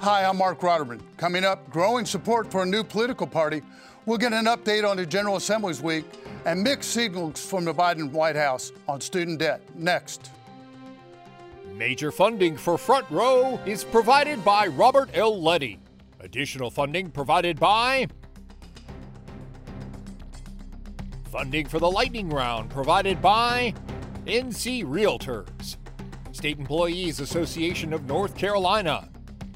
Hi, 0.00 0.24
I'm 0.24 0.36
Mark 0.36 0.60
Rotterman. 0.60 1.00
Coming 1.16 1.42
up, 1.42 1.70
growing 1.70 2.04
support 2.04 2.52
for 2.52 2.62
a 2.62 2.66
new 2.66 2.84
political 2.84 3.26
party. 3.26 3.62
We'll 4.04 4.18
get 4.18 4.34
an 4.34 4.44
update 4.44 4.88
on 4.88 4.98
the 4.98 5.06
General 5.06 5.36
Assembly's 5.36 5.80
week 5.80 6.04
and 6.44 6.62
mixed 6.62 6.90
signals 6.90 7.44
from 7.44 7.64
the 7.64 7.72
Biden 7.72 8.10
White 8.10 8.36
House 8.36 8.72
on 8.86 9.00
student 9.00 9.38
debt. 9.38 9.62
Next. 9.74 10.30
Major 11.72 12.12
funding 12.12 12.56
for 12.56 12.76
Front 12.76 13.10
Row 13.10 13.58
is 13.64 13.84
provided 13.84 14.44
by 14.44 14.66
Robert 14.66 15.08
L. 15.14 15.42
Letty. 15.42 15.80
Additional 16.20 16.70
funding 16.70 17.10
provided 17.10 17.58
by 17.58 18.06
Funding 21.32 21.66
for 21.66 21.78
the 21.78 21.90
lightning 21.90 22.28
round 22.28 22.70
provided 22.70 23.20
by 23.20 23.74
NC 24.26 24.84
Realtors, 24.84 25.76
State 26.32 26.58
Employees 26.58 27.18
Association 27.18 27.92
of 27.92 28.06
North 28.06 28.36
Carolina, 28.36 29.08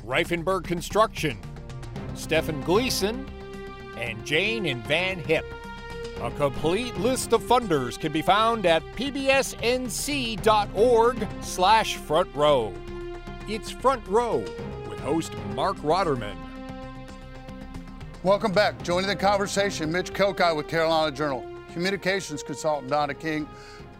Reifenberg 0.04 0.64
Construction, 0.64 1.38
Stephen 2.14 2.60
Gleason, 2.62 3.28
and 3.96 4.24
Jane 4.24 4.66
and 4.66 4.82
Van 4.86 5.18
Hip. 5.20 5.44
A 6.22 6.30
complete 6.32 6.96
list 6.98 7.32
of 7.32 7.42
funders 7.42 7.98
can 7.98 8.12
be 8.12 8.22
found 8.22 8.66
at 8.66 8.82
pbsnc.org 8.94 10.38
slash 11.40 11.96
front 11.96 12.34
row. 12.34 12.74
It's 13.48 13.70
Front 13.70 14.06
Row 14.06 14.44
with 14.88 15.00
host 15.00 15.32
Mark 15.54 15.76
Rotterman. 15.78 16.36
Welcome 18.22 18.52
back. 18.52 18.82
Joining 18.82 19.08
the 19.08 19.16
conversation, 19.16 19.90
Mitch 19.90 20.12
Kokai 20.12 20.54
with 20.54 20.68
Carolina 20.68 21.10
Journal, 21.10 21.42
communications 21.72 22.42
consultant 22.42 22.90
Donna 22.90 23.14
King, 23.14 23.48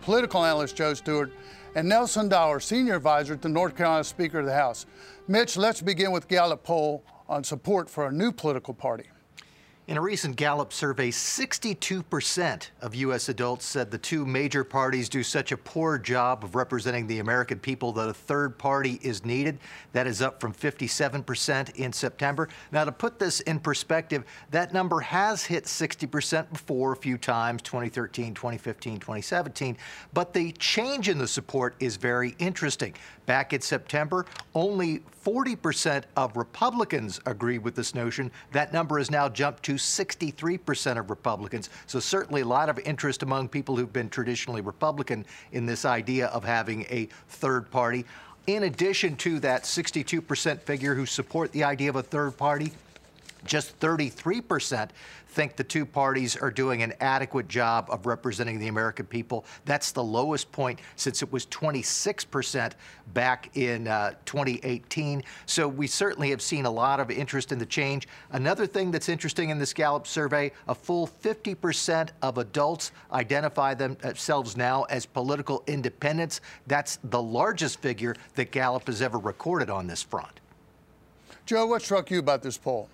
political 0.02 0.44
analyst 0.44 0.76
Joe 0.76 0.92
Stewart, 0.92 1.32
and 1.74 1.88
Nelson 1.88 2.28
Dollar, 2.28 2.60
senior 2.60 2.96
advisor 2.96 3.36
to 3.36 3.48
North 3.48 3.76
Carolina 3.76 4.04
Speaker 4.04 4.40
of 4.40 4.46
the 4.46 4.52
House. 4.52 4.86
Mitch, 5.28 5.56
let's 5.56 5.80
begin 5.80 6.10
with 6.12 6.28
Gallup 6.28 6.64
poll 6.64 7.04
on 7.28 7.44
support 7.44 7.88
for 7.88 8.06
a 8.06 8.12
new 8.12 8.32
political 8.32 8.74
party. 8.74 9.04
In 9.90 9.96
a 9.96 10.00
recent 10.00 10.36
Gallup 10.36 10.72
survey, 10.72 11.10
62% 11.10 12.68
of 12.80 12.94
U.S. 12.94 13.28
adults 13.28 13.66
said 13.66 13.90
the 13.90 13.98
two 13.98 14.24
major 14.24 14.62
parties 14.62 15.08
do 15.08 15.24
such 15.24 15.50
a 15.50 15.56
poor 15.56 15.98
job 15.98 16.44
of 16.44 16.54
representing 16.54 17.08
the 17.08 17.18
American 17.18 17.58
people 17.58 17.90
that 17.94 18.08
a 18.08 18.14
third 18.14 18.56
party 18.56 19.00
is 19.02 19.24
needed. 19.24 19.58
That 19.92 20.06
is 20.06 20.22
up 20.22 20.40
from 20.40 20.54
57% 20.54 21.74
in 21.74 21.92
September. 21.92 22.48
Now, 22.70 22.84
to 22.84 22.92
put 22.92 23.18
this 23.18 23.40
in 23.40 23.58
perspective, 23.58 24.22
that 24.52 24.72
number 24.72 25.00
has 25.00 25.42
hit 25.44 25.64
60% 25.64 26.52
before 26.52 26.92
a 26.92 26.96
few 26.96 27.18
times 27.18 27.60
2013, 27.62 28.32
2015, 28.32 29.00
2017. 29.00 29.76
But 30.12 30.32
the 30.32 30.52
change 30.52 31.08
in 31.08 31.18
the 31.18 31.26
support 31.26 31.74
is 31.80 31.96
very 31.96 32.36
interesting. 32.38 32.94
Back 33.26 33.52
in 33.52 33.60
September, 33.60 34.24
only 34.54 35.02
40% 35.24 36.04
of 36.16 36.36
Republicans 36.36 37.20
agree 37.26 37.58
with 37.58 37.74
this 37.74 37.94
notion. 37.94 38.30
That 38.52 38.72
number 38.72 38.98
has 38.98 39.10
now 39.10 39.28
jumped 39.28 39.62
to 39.64 39.74
63% 39.74 40.98
of 40.98 41.10
Republicans. 41.10 41.68
So, 41.86 42.00
certainly 42.00 42.40
a 42.40 42.46
lot 42.46 42.68
of 42.68 42.78
interest 42.80 43.22
among 43.22 43.48
people 43.48 43.76
who've 43.76 43.92
been 43.92 44.08
traditionally 44.08 44.60
Republican 44.60 45.26
in 45.52 45.66
this 45.66 45.84
idea 45.84 46.28
of 46.28 46.44
having 46.44 46.82
a 46.82 47.08
third 47.28 47.70
party. 47.70 48.04
In 48.46 48.64
addition 48.64 49.16
to 49.16 49.38
that 49.40 49.64
62% 49.64 50.60
figure 50.62 50.94
who 50.94 51.06
support 51.06 51.52
the 51.52 51.64
idea 51.64 51.90
of 51.90 51.96
a 51.96 52.02
third 52.02 52.36
party, 52.36 52.72
just 53.44 53.78
33% 53.80 54.90
think 55.30 55.56
the 55.56 55.64
two 55.64 55.86
parties 55.86 56.36
are 56.36 56.50
doing 56.50 56.82
an 56.82 56.92
adequate 57.00 57.48
job 57.48 57.86
of 57.88 58.04
representing 58.04 58.58
the 58.58 58.68
American 58.68 59.06
people. 59.06 59.44
That's 59.64 59.92
the 59.92 60.02
lowest 60.02 60.50
point 60.52 60.80
since 60.96 61.22
it 61.22 61.32
was 61.32 61.46
26% 61.46 62.72
back 63.14 63.56
in 63.56 63.88
uh, 63.88 64.14
2018. 64.24 65.22
So 65.46 65.68
we 65.68 65.86
certainly 65.86 66.30
have 66.30 66.42
seen 66.42 66.66
a 66.66 66.70
lot 66.70 67.00
of 67.00 67.10
interest 67.10 67.52
in 67.52 67.58
the 67.58 67.66
change. 67.66 68.08
Another 68.32 68.66
thing 68.66 68.90
that's 68.90 69.08
interesting 69.08 69.50
in 69.50 69.58
this 69.58 69.72
Gallup 69.72 70.06
survey 70.06 70.52
a 70.68 70.74
full 70.74 71.06
50% 71.06 72.10
of 72.22 72.38
adults 72.38 72.92
identify 73.12 73.74
themselves 73.74 74.56
now 74.56 74.82
as 74.84 75.06
political 75.06 75.62
independents. 75.66 76.40
That's 76.66 76.98
the 77.04 77.22
largest 77.22 77.80
figure 77.80 78.16
that 78.34 78.50
Gallup 78.50 78.86
has 78.88 79.00
ever 79.00 79.18
recorded 79.18 79.70
on 79.70 79.86
this 79.86 80.02
front. 80.02 80.40
Joe, 81.46 81.66
what 81.66 81.82
struck 81.82 82.10
you 82.10 82.18
about 82.18 82.42
this 82.42 82.58
poll? 82.58 82.88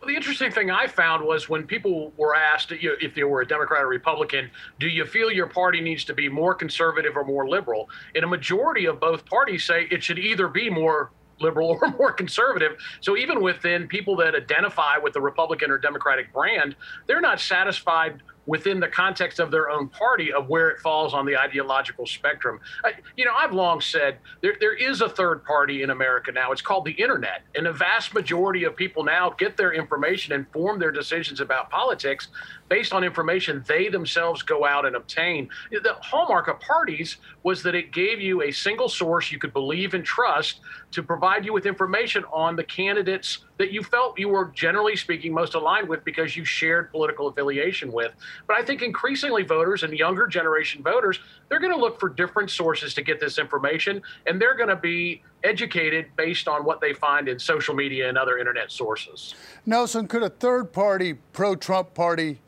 Well, 0.00 0.08
the 0.08 0.16
interesting 0.16 0.50
thing 0.52 0.70
I 0.70 0.86
found 0.86 1.24
was 1.24 1.48
when 1.48 1.66
people 1.66 2.12
were 2.16 2.34
asked 2.34 2.70
if 2.70 3.14
they 3.14 3.24
were 3.24 3.40
a 3.40 3.46
Democrat 3.46 3.82
or 3.82 3.88
Republican, 3.88 4.50
do 4.78 4.88
you 4.88 5.06
feel 5.06 5.30
your 5.30 5.46
party 5.46 5.80
needs 5.80 6.04
to 6.04 6.14
be 6.14 6.28
more 6.28 6.54
conservative 6.54 7.16
or 7.16 7.24
more 7.24 7.48
liberal? 7.48 7.88
And 8.14 8.22
a 8.22 8.26
majority 8.26 8.86
of 8.86 9.00
both 9.00 9.24
parties 9.24 9.64
say 9.64 9.88
it 9.90 10.02
should 10.02 10.18
either 10.18 10.48
be 10.48 10.68
more 10.68 11.12
liberal 11.40 11.78
or 11.82 11.88
more 11.92 12.12
conservative. 12.12 12.76
So 13.00 13.16
even 13.16 13.40
within 13.40 13.88
people 13.88 14.16
that 14.16 14.34
identify 14.34 14.98
with 14.98 15.14
the 15.14 15.20
Republican 15.20 15.70
or 15.70 15.78
Democratic 15.78 16.32
brand, 16.32 16.76
they're 17.06 17.20
not 17.20 17.40
satisfied 17.40 18.22
within 18.46 18.80
the 18.80 18.88
context 18.88 19.38
of 19.38 19.50
their 19.50 19.70
own 19.70 19.88
party 19.88 20.32
of 20.32 20.48
where 20.48 20.70
it 20.70 20.80
falls 20.80 21.12
on 21.12 21.26
the 21.26 21.36
ideological 21.36 22.06
spectrum. 22.06 22.60
I, 22.84 22.92
you 23.16 23.24
know, 23.24 23.32
I've 23.36 23.52
long 23.52 23.80
said 23.80 24.18
there, 24.40 24.56
there 24.60 24.74
is 24.74 25.00
a 25.00 25.08
third 25.08 25.44
party 25.44 25.82
in 25.82 25.90
America 25.90 26.32
now. 26.32 26.52
It's 26.52 26.62
called 26.62 26.84
the 26.84 26.92
internet. 26.92 27.42
And 27.54 27.66
a 27.66 27.72
vast 27.72 28.14
majority 28.14 28.64
of 28.64 28.76
people 28.76 29.04
now 29.04 29.30
get 29.30 29.56
their 29.56 29.72
information 29.72 30.32
and 30.32 30.46
form 30.52 30.78
their 30.78 30.92
decisions 30.92 31.40
about 31.40 31.70
politics 31.70 32.28
based 32.68 32.92
on 32.92 33.04
information 33.04 33.64
they 33.66 33.88
themselves 33.88 34.42
go 34.42 34.64
out 34.64 34.86
and 34.86 34.96
obtain. 34.96 35.48
The 35.70 35.94
hallmark 36.00 36.48
of 36.48 36.60
parties 36.60 37.18
was 37.42 37.62
that 37.62 37.74
it 37.74 37.92
gave 37.92 38.20
you 38.20 38.42
a 38.42 38.50
single 38.50 38.88
source 38.88 39.30
you 39.30 39.38
could 39.38 39.52
believe 39.52 39.94
and 39.94 40.04
trust 40.04 40.60
to 40.92 41.02
provide 41.02 41.44
you 41.44 41.52
with 41.52 41.66
information 41.66 42.24
on 42.32 42.56
the 42.56 42.64
candidates 42.64 43.44
that 43.58 43.72
you 43.72 43.82
felt 43.82 44.18
you 44.18 44.28
were 44.28 44.46
generally 44.54 44.96
speaking 44.96 45.32
most 45.32 45.54
aligned 45.54 45.88
with 45.88 46.04
because 46.04 46.36
you 46.36 46.44
shared 46.44 46.90
political 46.90 47.28
affiliation 47.28 47.90
with. 47.92 48.12
But 48.46 48.56
I 48.56 48.62
think 48.62 48.82
increasingly 48.82 49.42
voters 49.42 49.82
and 49.82 49.92
younger 49.92 50.26
generation 50.26 50.82
voters, 50.82 51.20
they're 51.48 51.60
going 51.60 51.72
to 51.72 51.78
look 51.78 51.98
for 52.00 52.08
different 52.08 52.50
sources 52.50 52.94
to 52.94 53.02
get 53.02 53.20
this 53.20 53.38
information 53.38 54.02
and 54.26 54.40
they're 54.40 54.56
going 54.56 54.68
to 54.68 54.76
be 54.76 55.22
educated 55.44 56.06
based 56.16 56.48
on 56.48 56.64
what 56.64 56.80
they 56.80 56.92
find 56.92 57.28
in 57.28 57.38
social 57.38 57.74
media 57.74 58.08
and 58.08 58.18
other 58.18 58.38
internet 58.38 58.70
sources. 58.72 59.34
Nelson, 59.64 60.08
could 60.08 60.22
a 60.22 60.30
third 60.30 60.72
party, 60.72 61.14
pro 61.32 61.54
Trump 61.54 61.94
party, 61.94 62.40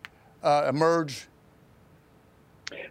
uh, 0.43 0.67
emerge? 0.69 1.29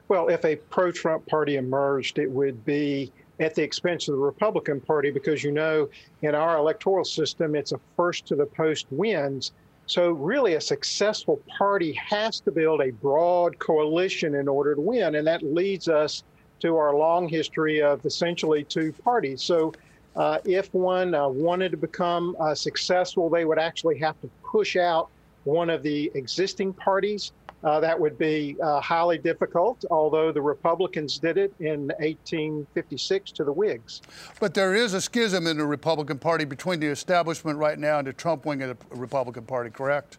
Well, 0.08 0.30
if 0.30 0.44
a 0.46 0.56
pro 0.56 0.92
Trump 0.92 1.26
party 1.28 1.58
emerged, 1.58 2.18
it 2.18 2.30
would 2.30 2.66
be 2.66 3.12
at 3.40 3.54
the 3.54 3.62
expense 3.62 4.08
of 4.08 4.16
the 4.16 4.22
Republican 4.22 4.82
Party 4.82 5.12
because 5.12 5.44
you 5.44 5.52
know 5.52 5.90
in 6.22 6.34
our 6.34 6.58
electoral 6.58 7.06
system 7.06 7.56
it's 7.56 7.72
a 7.72 7.80
first 7.96 8.26
to 8.28 8.36
the 8.36 8.46
post 8.46 8.88
wins. 8.90 9.52
So, 9.88 10.12
really, 10.12 10.56
a 10.56 10.62
successful 10.62 11.42
party 11.58 11.94
has 11.94 12.42
to 12.42 12.52
build 12.52 12.82
a 12.82 12.92
broad 12.92 13.58
coalition 13.58 14.36
in 14.36 14.48
order 14.50 14.76
to 14.76 14.82
win. 14.82 15.16
And 15.16 15.26
that 15.26 15.44
leads 15.44 15.88
us 15.88 16.24
to 16.60 16.76
our 16.76 16.94
long 16.94 17.30
history 17.30 17.82
of 17.82 18.06
essentially 18.06 18.66
two 18.66 18.92
parties. 18.92 19.42
So, 19.42 19.74
uh, 20.18 20.40
if 20.44 20.74
one 20.74 21.16
uh, 21.16 21.30
wanted 21.30 21.72
to 21.72 21.78
become 21.78 22.36
uh, 22.40 22.54
successful, 22.54 23.30
they 23.30 23.46
would 23.46 23.60
actually 23.60 23.98
have 24.00 24.20
to 24.22 24.30
push 24.44 24.76
out 24.76 25.10
one 25.46 25.70
of 25.70 25.84
the 25.84 26.12
existing 26.16 26.74
parties. 26.74 27.32
Uh, 27.64 27.80
that 27.80 28.00
would 28.00 28.18
be 28.18 28.56
uh, 28.62 28.80
highly 28.80 29.18
difficult, 29.18 29.84
although 29.90 30.32
the 30.32 30.42
Republicans 30.42 31.18
did 31.18 31.38
it 31.38 31.52
in 31.60 31.88
1856 32.00 33.32
to 33.32 33.44
the 33.44 33.52
Whigs. 33.52 34.02
But 34.40 34.54
there 34.54 34.76
is 34.76 34.94
a 34.94 35.02
schism 35.02 35.48
in 35.48 35.58
the 35.58 35.66
Republican 35.66 36.20
Party 36.20 36.46
between 36.46 36.80
the 36.80 36.88
establishment 36.88 37.58
right 37.58 37.80
now 37.80 37.98
and 37.98 38.08
the 38.08 38.14
Trump 38.14 38.46
wing 38.46 38.62
of 38.62 38.78
the 38.78 38.96
Republican 38.96 39.44
Party, 39.44 39.72
correct? 39.72 40.18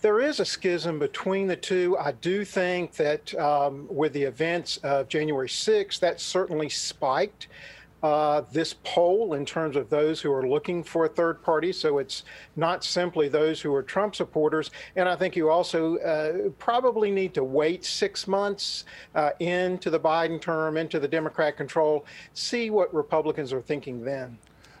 There 0.00 0.20
is 0.20 0.38
a 0.38 0.44
schism 0.44 0.98
between 0.98 1.46
the 1.46 1.56
two. 1.56 1.96
I 1.98 2.12
do 2.12 2.44
think 2.44 2.92
that 2.96 3.34
um, 3.36 3.86
with 3.88 4.12
the 4.12 4.22
events 4.22 4.76
of 4.78 5.08
January 5.08 5.48
6th, 5.48 5.98
that 6.00 6.20
certainly 6.20 6.68
spiked 6.68 7.48
uh, 8.04 8.42
this 8.52 8.74
poll 8.84 9.32
in 9.32 9.46
terms 9.46 9.76
of 9.76 9.88
those 9.88 10.20
who 10.20 10.30
are 10.30 10.46
looking 10.46 10.84
for 10.84 11.06
a 11.06 11.08
third 11.08 11.42
party. 11.42 11.72
So 11.72 11.96
it's 11.96 12.24
not 12.54 12.84
simply 12.84 13.28
those 13.28 13.62
who 13.62 13.74
are 13.74 13.82
Trump 13.82 14.14
supporters. 14.14 14.70
And 14.94 15.08
I 15.08 15.16
think 15.16 15.34
you 15.34 15.48
also 15.48 15.96
uh, 15.96 16.50
probably 16.58 17.10
need 17.10 17.32
to 17.32 17.42
wait 17.42 17.82
six 17.82 18.28
months 18.28 18.84
uh, 19.14 19.30
into 19.40 19.88
the 19.88 19.98
Biden 19.98 20.38
term, 20.38 20.76
into 20.76 21.00
the 21.00 21.08
Democrat 21.08 21.56
control, 21.56 22.04
see 22.34 22.68
what 22.68 22.92
Republicans 22.92 23.54
are 23.54 23.62
thinking 23.62 24.04
then. 24.04 24.36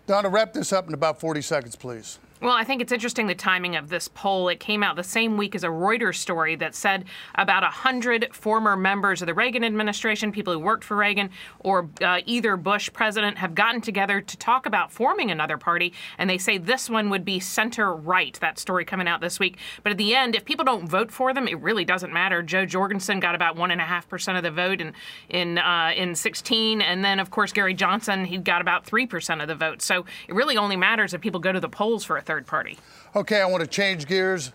Donna, 0.06 0.28
wrap 0.28 0.52
this 0.52 0.70
up 0.70 0.86
in 0.86 0.92
about 0.92 1.18
40 1.18 1.40
seconds, 1.40 1.76
please. 1.76 2.18
Well, 2.42 2.52
I 2.52 2.64
think 2.64 2.82
it's 2.82 2.92
interesting 2.92 3.26
the 3.26 3.34
timing 3.34 3.76
of 3.76 3.88
this 3.88 4.08
poll. 4.08 4.48
It 4.48 4.58
came 4.58 4.82
out 4.82 4.96
the 4.96 5.04
same 5.04 5.38
week 5.38 5.54
as 5.54 5.62
a 5.62 5.68
Reuters 5.68 6.16
story 6.16 6.56
that 6.56 6.74
said 6.74 7.04
about 7.36 7.62
100 7.62 8.34
former 8.34 8.76
members 8.76 9.22
of 9.22 9.26
the 9.26 9.34
Reagan 9.34 9.62
administration, 9.64 10.32
people 10.32 10.52
who 10.52 10.58
worked 10.58 10.82
for 10.84 10.96
Reagan 10.96 11.30
or 11.60 11.88
uh, 12.02 12.20
either 12.26 12.56
Bush 12.56 12.90
president, 12.92 13.38
have 13.38 13.54
gotten 13.54 13.80
together 13.80 14.20
to 14.20 14.36
talk 14.36 14.66
about 14.66 14.92
forming 14.92 15.30
another 15.30 15.56
party. 15.56 15.92
And 16.18 16.28
they 16.28 16.36
say 16.36 16.58
this 16.58 16.90
one 16.90 17.08
would 17.08 17.24
be 17.24 17.38
center 17.38 17.94
right. 17.94 18.36
That 18.40 18.58
story 18.58 18.84
coming 18.84 19.08
out 19.08 19.20
this 19.20 19.38
week. 19.38 19.56
But 19.82 19.92
at 19.92 19.98
the 19.98 20.14
end, 20.14 20.34
if 20.34 20.44
people 20.44 20.64
don't 20.64 20.88
vote 20.88 21.12
for 21.12 21.32
them, 21.32 21.46
it 21.46 21.58
really 21.60 21.84
doesn't 21.84 22.12
matter. 22.12 22.42
Jo 22.42 22.66
Jorgensen 22.66 23.20
got 23.20 23.36
about 23.36 23.56
1.5% 23.56 24.36
of 24.36 24.42
the 24.42 24.50
vote 24.50 24.80
in, 24.80 24.92
in, 25.28 25.58
uh, 25.58 25.92
in 25.96 26.16
16. 26.16 26.82
And 26.82 27.04
then, 27.04 27.20
of 27.20 27.30
course, 27.30 27.52
Gary 27.52 27.74
Johnson, 27.74 28.24
he 28.24 28.38
got 28.38 28.60
about 28.60 28.84
3% 28.84 29.40
of 29.40 29.46
the 29.46 29.54
vote. 29.54 29.80
So 29.82 30.04
it 30.28 30.34
really 30.34 30.56
only 30.56 30.76
matters 30.76 31.14
if 31.14 31.20
people 31.20 31.40
go 31.40 31.52
to 31.52 31.60
the 31.60 31.68
polls 31.68 32.04
for 32.04 32.16
a 32.16 32.20
third 32.20 32.33
third 32.34 32.46
party. 32.48 32.76
Okay, 33.14 33.40
I 33.40 33.46
want 33.46 33.60
to 33.60 33.66
change 33.68 34.08
gears. 34.08 34.50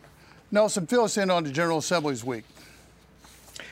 Nelson, 0.51 0.85
fill 0.85 1.05
us 1.05 1.17
in 1.17 1.31
on 1.31 1.45
the 1.45 1.51
General 1.51 1.77
Assembly's 1.77 2.25
week. 2.25 2.43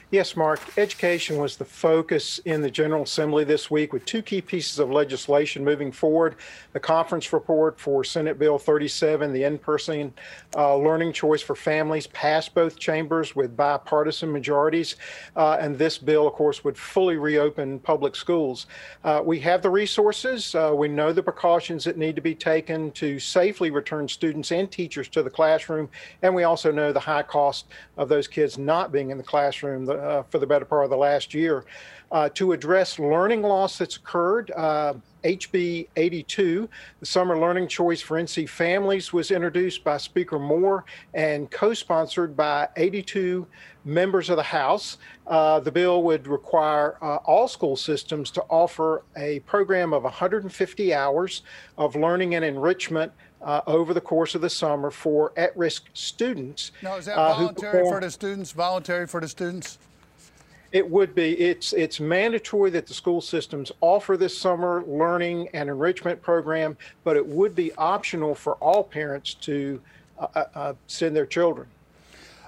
Yes, 0.10 0.38
Mark. 0.38 0.62
Education 0.78 1.36
was 1.38 1.58
the 1.58 1.66
focus 1.66 2.40
in 2.46 2.62
the 2.62 2.72
General 2.72 3.04
Assembly 3.04 3.44
this 3.44 3.70
week 3.70 3.92
with 3.92 4.06
two 4.06 4.22
key 4.22 4.40
pieces 4.40 4.80
of 4.80 4.90
legislation 4.90 5.66
moving 5.66 5.92
forward. 5.92 6.38
The 6.72 6.80
conference 6.80 7.34
report 7.34 7.78
for 7.78 8.06
Senate 8.06 8.40
Bill 8.40 8.58
37, 8.58 9.34
the 9.34 9.44
in 9.44 9.58
person 9.58 10.14
uh, 10.56 10.78
learning 10.78 11.12
choice 11.12 11.42
for 11.42 11.58
families, 11.58 12.08
passed 12.08 12.56
both 12.56 12.80
chambers 12.80 13.36
with 13.36 13.58
bipartisan 13.58 14.32
majorities. 14.32 14.96
Uh, 15.36 15.58
and 15.60 15.78
this 15.78 15.98
bill, 15.98 16.26
of 16.26 16.32
course, 16.36 16.64
would 16.64 16.78
fully 16.78 17.18
reopen 17.18 17.78
public 17.78 18.16
schools. 18.16 18.68
Uh, 19.04 19.22
we 19.22 19.42
have 19.42 19.62
the 19.62 19.70
resources. 19.70 20.56
Uh, 20.56 20.72
we 20.74 20.88
know 20.88 21.12
the 21.12 21.22
precautions 21.22 21.84
that 21.84 21.98
need 21.98 22.16
to 22.16 22.22
be 22.22 22.34
taken 22.34 22.92
to 22.92 23.20
safely 23.20 23.72
return 23.72 24.08
students 24.08 24.54
and 24.54 24.72
teachers 24.72 25.10
to 25.10 25.22
the 25.22 25.30
classroom. 25.30 25.90
And 26.22 26.34
we 26.34 26.46
also 26.46 26.72
know 26.72 26.94
the 26.94 27.00
high 27.02 27.24
cost 27.24 27.66
of 27.98 28.08
those 28.08 28.30
kids 28.30 28.58
not 28.58 28.94
being 28.94 29.10
in 29.10 29.18
the 29.18 29.24
classroom. 29.24 29.84
The 29.84 29.97
uh, 29.98 30.24
for 30.24 30.40
the 30.40 30.48
better 30.48 30.66
part 30.66 30.84
of 30.84 30.90
the 30.90 30.98
last 30.98 31.34
year. 31.34 31.66
Uh, 32.10 32.30
to 32.30 32.54
address 32.54 33.00
learning 33.00 33.42
loss 33.42 33.78
that's 33.78 33.98
occurred, 33.98 34.50
uh, 34.52 34.94
HB 35.26 35.90
82, 35.98 36.70
the 37.02 37.06
Summer 37.06 37.38
Learning 37.38 37.68
Choice 37.68 38.02
for 38.02 38.18
NC 38.22 38.48
Families, 38.48 39.12
was 39.12 39.32
introduced 39.32 39.84
by 39.84 39.98
Speaker 39.98 40.40
Moore 40.40 40.86
and 41.14 41.52
co 41.52 41.74
sponsored 41.74 42.38
by 42.38 42.70
82 42.78 43.46
members 43.84 44.30
of 44.30 44.38
the 44.38 44.44
House. 44.44 45.00
Uh, 45.26 45.60
the 45.60 45.72
bill 45.72 46.04
would 46.04 46.28
require 46.28 46.98
uh, 47.02 47.18
all 47.26 47.48
school 47.48 47.76
systems 47.76 48.32
to 48.32 48.42
offer 48.44 49.04
a 49.18 49.40
program 49.42 49.92
of 49.92 50.04
150 50.04 50.94
hours 50.94 51.42
of 51.78 51.96
learning 51.96 52.36
and 52.36 52.46
enrichment 52.46 53.12
uh, 53.42 53.62
over 53.68 53.94
the 53.94 54.02
course 54.02 54.36
of 54.36 54.42
the 54.42 54.50
summer 54.50 54.92
for 54.92 55.32
at-risk 55.38 55.86
students. 55.94 56.72
Now, 56.82 56.96
is 56.96 57.06
that 57.06 57.18
uh, 57.18 57.34
voluntary 57.34 57.84
for 57.84 58.00
the 58.00 58.12
students? 58.12 58.52
Voluntary 58.52 59.08
for 59.08 59.22
the 59.22 59.28
students? 59.28 59.78
It 60.72 60.90
would 60.90 61.16
be. 61.16 61.40
It's 61.40 61.72
it's 61.74 62.00
mandatory 62.00 62.70
that 62.72 62.88
the 62.88 62.94
school 62.94 63.22
systems 63.22 63.72
offer 63.80 64.18
this 64.18 64.38
summer 64.38 64.84
learning 64.86 65.48
and 65.54 65.70
enrichment 65.70 66.22
program, 66.22 66.78
but 67.06 67.16
it 67.16 67.26
would 67.26 67.56
be 67.56 67.72
optional 67.76 68.36
for 68.36 68.56
all 68.56 68.84
parents 68.84 69.34
to 69.36 69.82
uh, 70.20 70.28
uh, 70.36 70.46
uh 70.56 70.74
send 70.88 71.16
their 71.16 71.26
children. 71.26 71.68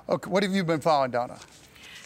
Okay, 0.09 0.30
what 0.30 0.44
have 0.44 0.51
you 0.51 0.63
been 0.63 0.81
following, 0.81 1.12
Donna? 1.12 1.39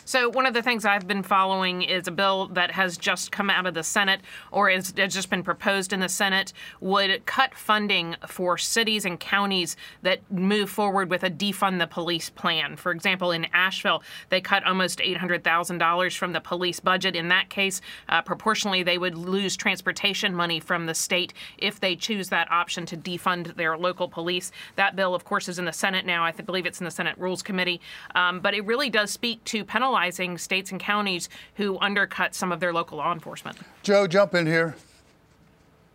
So, 0.05 0.27
one 0.29 0.45
of 0.45 0.53
the 0.53 0.61
things 0.61 0.83
I've 0.83 1.07
been 1.07 1.23
following 1.23 1.81
is 1.81 2.09
a 2.09 2.11
bill 2.11 2.47
that 2.50 2.71
has 2.71 2.97
just 2.97 3.31
come 3.31 3.50
out 3.50 3.65
of 3.65 3.73
the 3.73 3.83
Senate 3.83 4.19
or 4.51 4.69
has 4.69 4.91
just 4.91 5.29
been 5.29 5.44
proposed 5.44 5.94
in 5.94 6.01
the 6.01 6.09
Senate 6.09 6.51
would 6.81 7.25
cut 7.25 7.55
funding 7.55 8.17
for 8.27 8.57
cities 8.57 9.05
and 9.05 9.17
counties 9.17 9.77
that 10.01 10.19
move 10.29 10.69
forward 10.69 11.09
with 11.09 11.23
a 11.23 11.29
defund 11.29 11.79
the 11.79 11.88
police 11.88 12.29
plan. 12.29 12.75
For 12.75 12.91
example, 12.91 13.31
in 13.31 13.45
Asheville, 13.53 14.03
they 14.27 14.41
cut 14.41 14.65
almost 14.65 15.00
$800,000 15.00 16.17
from 16.17 16.33
the 16.33 16.41
police 16.41 16.81
budget. 16.81 17.15
In 17.15 17.29
that 17.29 17.50
case, 17.50 17.79
uh, 18.09 18.21
proportionally, 18.21 18.83
they 18.83 18.97
would 18.97 19.17
lose 19.17 19.55
transportation 19.55 20.35
money 20.35 20.59
from 20.59 20.85
the 20.85 20.94
state 20.94 21.33
if 21.57 21.79
they 21.79 21.95
choose 21.95 22.27
that 22.27 22.51
option 22.51 22.85
to 22.88 22.97
defund 22.97 23.55
their 23.55 23.77
local 23.77 24.09
police. 24.09 24.51
That 24.75 24.97
bill, 24.97 25.15
of 25.15 25.23
course, 25.23 25.47
is 25.47 25.59
in 25.59 25.65
the 25.65 25.73
Senate 25.73 26.05
now. 26.05 26.25
I 26.25 26.31
believe 26.33 26.65
it's 26.65 26.81
in 26.81 26.85
the 26.85 26.91
Senate 26.91 27.17
Rules 27.17 27.41
Committee. 27.41 27.79
Um, 28.15 28.41
but 28.41 28.53
it 28.53 28.65
really 28.65 28.89
does 28.89 29.09
speak 29.09 29.41
to 29.45 29.63
penalties 29.63 29.93
penalizing 29.94 30.40
states 30.40 30.72
and 30.72 30.80
counties 30.80 31.30
who 31.56 31.78
undercut 31.80 32.34
some 32.34 32.51
of 32.51 32.60
their 32.60 32.74
local 32.74 32.98
law 32.98 33.13
enforcement. 33.13 33.57
Joe, 33.84 34.07
jump 34.07 34.34
in 34.34 34.48
here. 34.48 34.75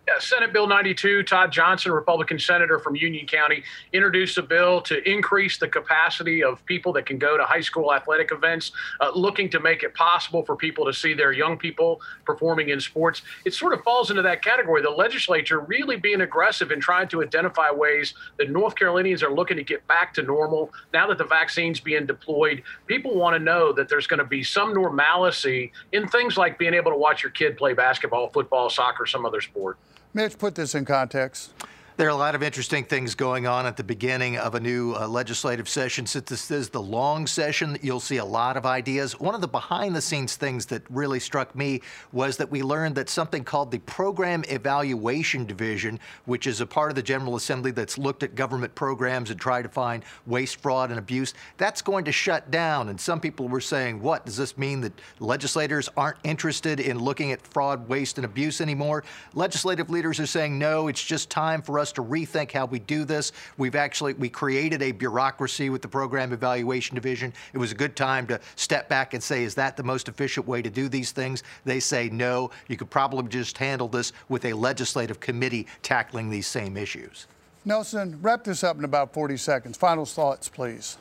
Yeah, 0.09 0.19
Senate 0.21 0.55
Bill 0.55 0.67
92, 0.67 1.25
Todd 1.25 1.53
Johnson, 1.53 1.93
Republican 1.93 2.39
senator 2.39 2.79
from 2.79 2.97
Union 2.97 3.27
County, 3.27 3.63
introduced 3.93 4.39
a 4.39 4.43
bill 4.43 4.81
to 4.81 5.07
increase 5.07 5.59
the 5.59 5.69
capacity 5.69 6.43
of 6.43 6.65
people 6.65 6.95
that 6.95 7.05
can 7.05 7.19
go 7.19 7.37
to 7.37 7.45
high 7.45 7.61
school 7.61 7.93
athletic 7.93 8.33
events, 8.33 8.73
uh, 9.03 9.11
looking 9.15 9.51
to 9.51 9.61
make 9.61 9.83
it 9.83 9.93
possible 9.93 10.43
for 10.47 10.57
people 10.57 10.87
to 10.87 10.95
see 10.95 11.13
their 11.13 11.33
young 11.33 11.59
people 11.59 12.01
performing 12.25 12.71
in 12.71 12.81
sports. 12.81 13.21
It 13.45 13.53
sort 13.53 13.75
of 13.75 13.83
falls 13.83 14.09
into 14.09 14.23
that 14.23 14.41
category. 14.43 14.81
The 14.81 14.89
legislature 14.89 15.61
really 15.61 15.97
being 15.97 16.23
aggressive 16.23 16.71
in 16.71 16.81
trying 16.81 17.09
to 17.09 17.23
identify 17.23 17.71
ways 17.71 18.15
that 18.39 18.51
North 18.51 18.77
Carolinians 18.77 19.23
are 19.23 19.31
looking 19.31 19.59
to 19.59 19.63
get 19.63 19.87
back 19.89 20.15
to 20.15 20.23
normal. 20.23 20.73
Now 20.95 21.07
that 21.09 21.19
the 21.19 21.27
vaccine's 21.27 21.81
being 21.81 22.07
deployed, 22.07 22.63
people 22.87 23.15
want 23.15 23.37
to 23.37 23.41
know 23.41 23.75
that 23.75 23.91
there's 23.91 24.07
going 24.07 24.21
to 24.21 24.25
be 24.25 24.43
some 24.43 24.73
normalcy 24.73 25.71
in 25.93 26.09
things 26.09 26.39
like 26.39 26.59
being 26.59 26.73
able 26.73 26.93
to 26.93 26.97
watch 26.97 27.23
your 27.23 27.31
kid 27.31 27.59
play 27.59 27.75
basketball, 27.75 28.31
football, 28.31 28.71
soccer, 28.71 29.05
some 29.05 29.27
other 29.27 29.43
sport. 29.43 29.77
Mitch, 30.15 30.39
put 30.39 30.55
this 30.55 30.75
in 30.75 30.85
context. 30.85 31.53
There 31.99 32.07
are 32.07 32.11
a 32.11 32.15
lot 32.15 32.37
of 32.37 32.45
interesting 32.45 32.85
things 32.85 33.17
going 33.17 33.49
on 33.49 33.67
at 33.67 33.77
the 33.77 33.83
beginning 33.83 34.39
of 34.39 34.55
a 34.55 34.61
new 34.61 34.95
uh, 34.95 35.09
legislative 35.09 35.69
session. 35.69 36.07
Since 36.07 36.31
this 36.31 36.49
is 36.49 36.69
the 36.69 36.81
long 36.81 37.27
session, 37.27 37.77
you'll 37.83 37.99
see 37.99 38.19
a 38.19 38.25
lot 38.25 38.57
of 38.57 38.65
ideas. 38.65 39.19
One 39.19 39.35
of 39.35 39.41
the 39.41 39.49
behind 39.49 39.97
the 39.97 40.01
scenes 40.01 40.37
things 40.37 40.65
that 40.67 40.85
really 40.91 41.19
struck 41.19 41.57
me 41.57 41.81
was 42.13 42.37
that 42.37 42.53
we 42.53 42.63
learned 42.63 42.95
that 42.95 43.09
something 43.09 43.43
called 43.43 43.73
the 43.73 43.81
Program 43.81 44.45
Evaluation 44.49 45.45
Division, 45.45 45.99
which 46.25 46.47
is 46.47 46.61
a 46.61 46.67
part 46.67 46.93
of 46.93 46.95
the 46.95 47.03
General 47.03 47.35
Assembly 47.35 47.73
that's 47.73 47.99
looked 47.99 48.23
at 48.23 48.37
government 48.37 48.77
programs 48.77 49.31
and 49.33 49.41
tried 49.41 49.63
to 49.63 49.69
find 49.69 50.05
waste, 50.25 50.61
fraud, 50.61 50.91
and 50.91 51.01
abuse, 51.01 51.35
that's 51.57 51.83
going 51.83 52.05
to 52.05 52.13
shut 52.13 52.49
down. 52.53 52.91
And 52.91 53.01
some 53.01 53.19
people 53.19 53.49
were 53.49 53.61
saying, 53.61 54.01
what? 54.01 54.25
Does 54.25 54.37
this 54.37 54.57
mean 54.57 54.83
that 54.83 54.93
legislators 55.19 55.89
aren't 55.97 56.19
interested 56.23 56.79
in 56.79 57.01
looking 57.01 57.33
at 57.33 57.45
fraud, 57.45 57.89
waste, 57.89 58.19
and 58.19 58.25
abuse 58.25 58.61
anymore? 58.61 59.03
Legislative 59.35 59.91
leaders 59.91 60.21
are 60.21 60.27
saying, 60.27 60.57
no, 60.61 60.87
it's 60.87 61.05
just 61.05 61.29
time 61.29 61.61
for 61.61 61.81
us 61.81 61.88
us 61.89 61.93
to 61.93 62.03
rethink 62.03 62.53
how 62.53 62.67
we 62.67 62.79
do 62.79 63.05
this. 63.05 63.33
We've 63.57 63.75
actually 63.75 64.15
we 64.15 64.29
created 64.29 64.83
a 64.83 64.93
bureaucracy 64.93 65.71
with 65.71 65.83
the 65.83 65.89
program 65.89 66.33
evaluation 66.33 66.95
division. 66.95 67.33
It 67.53 67.59
was 67.59 67.73
a 67.73 67.75
good 67.75 67.97
time 67.97 68.27
to 68.29 68.41
step 68.57 68.89
back 68.89 69.15
and 69.15 69.23
say, 69.23 69.45
is 69.45 69.55
that 69.55 69.77
the 69.77 69.83
most 69.83 70.09
efficient 70.09 70.47
way 70.47 70.63
to 70.63 70.71
do 70.71 70.89
these 70.89 71.13
things? 71.13 71.43
They 71.65 71.81
say 71.81 72.09
no. 72.11 72.51
You 72.69 72.77
could 72.77 72.91
probably 72.91 73.29
just 73.29 73.57
handle 73.57 73.89
this 73.89 74.13
with 74.29 74.45
a 74.45 74.53
legislative 74.53 75.21
committee 75.21 75.67
tackling 75.83 76.31
these 76.31 76.47
same 76.47 76.77
issues. 76.77 77.27
Nelson, 77.65 78.19
wrap 78.23 78.45
this 78.45 78.63
up 78.65 78.79
in 78.79 78.85
about 78.85 79.13
40 79.13 79.37
seconds. 79.37 79.77
Final 79.77 80.07
thoughts, 80.07 80.49
please. 80.49 80.97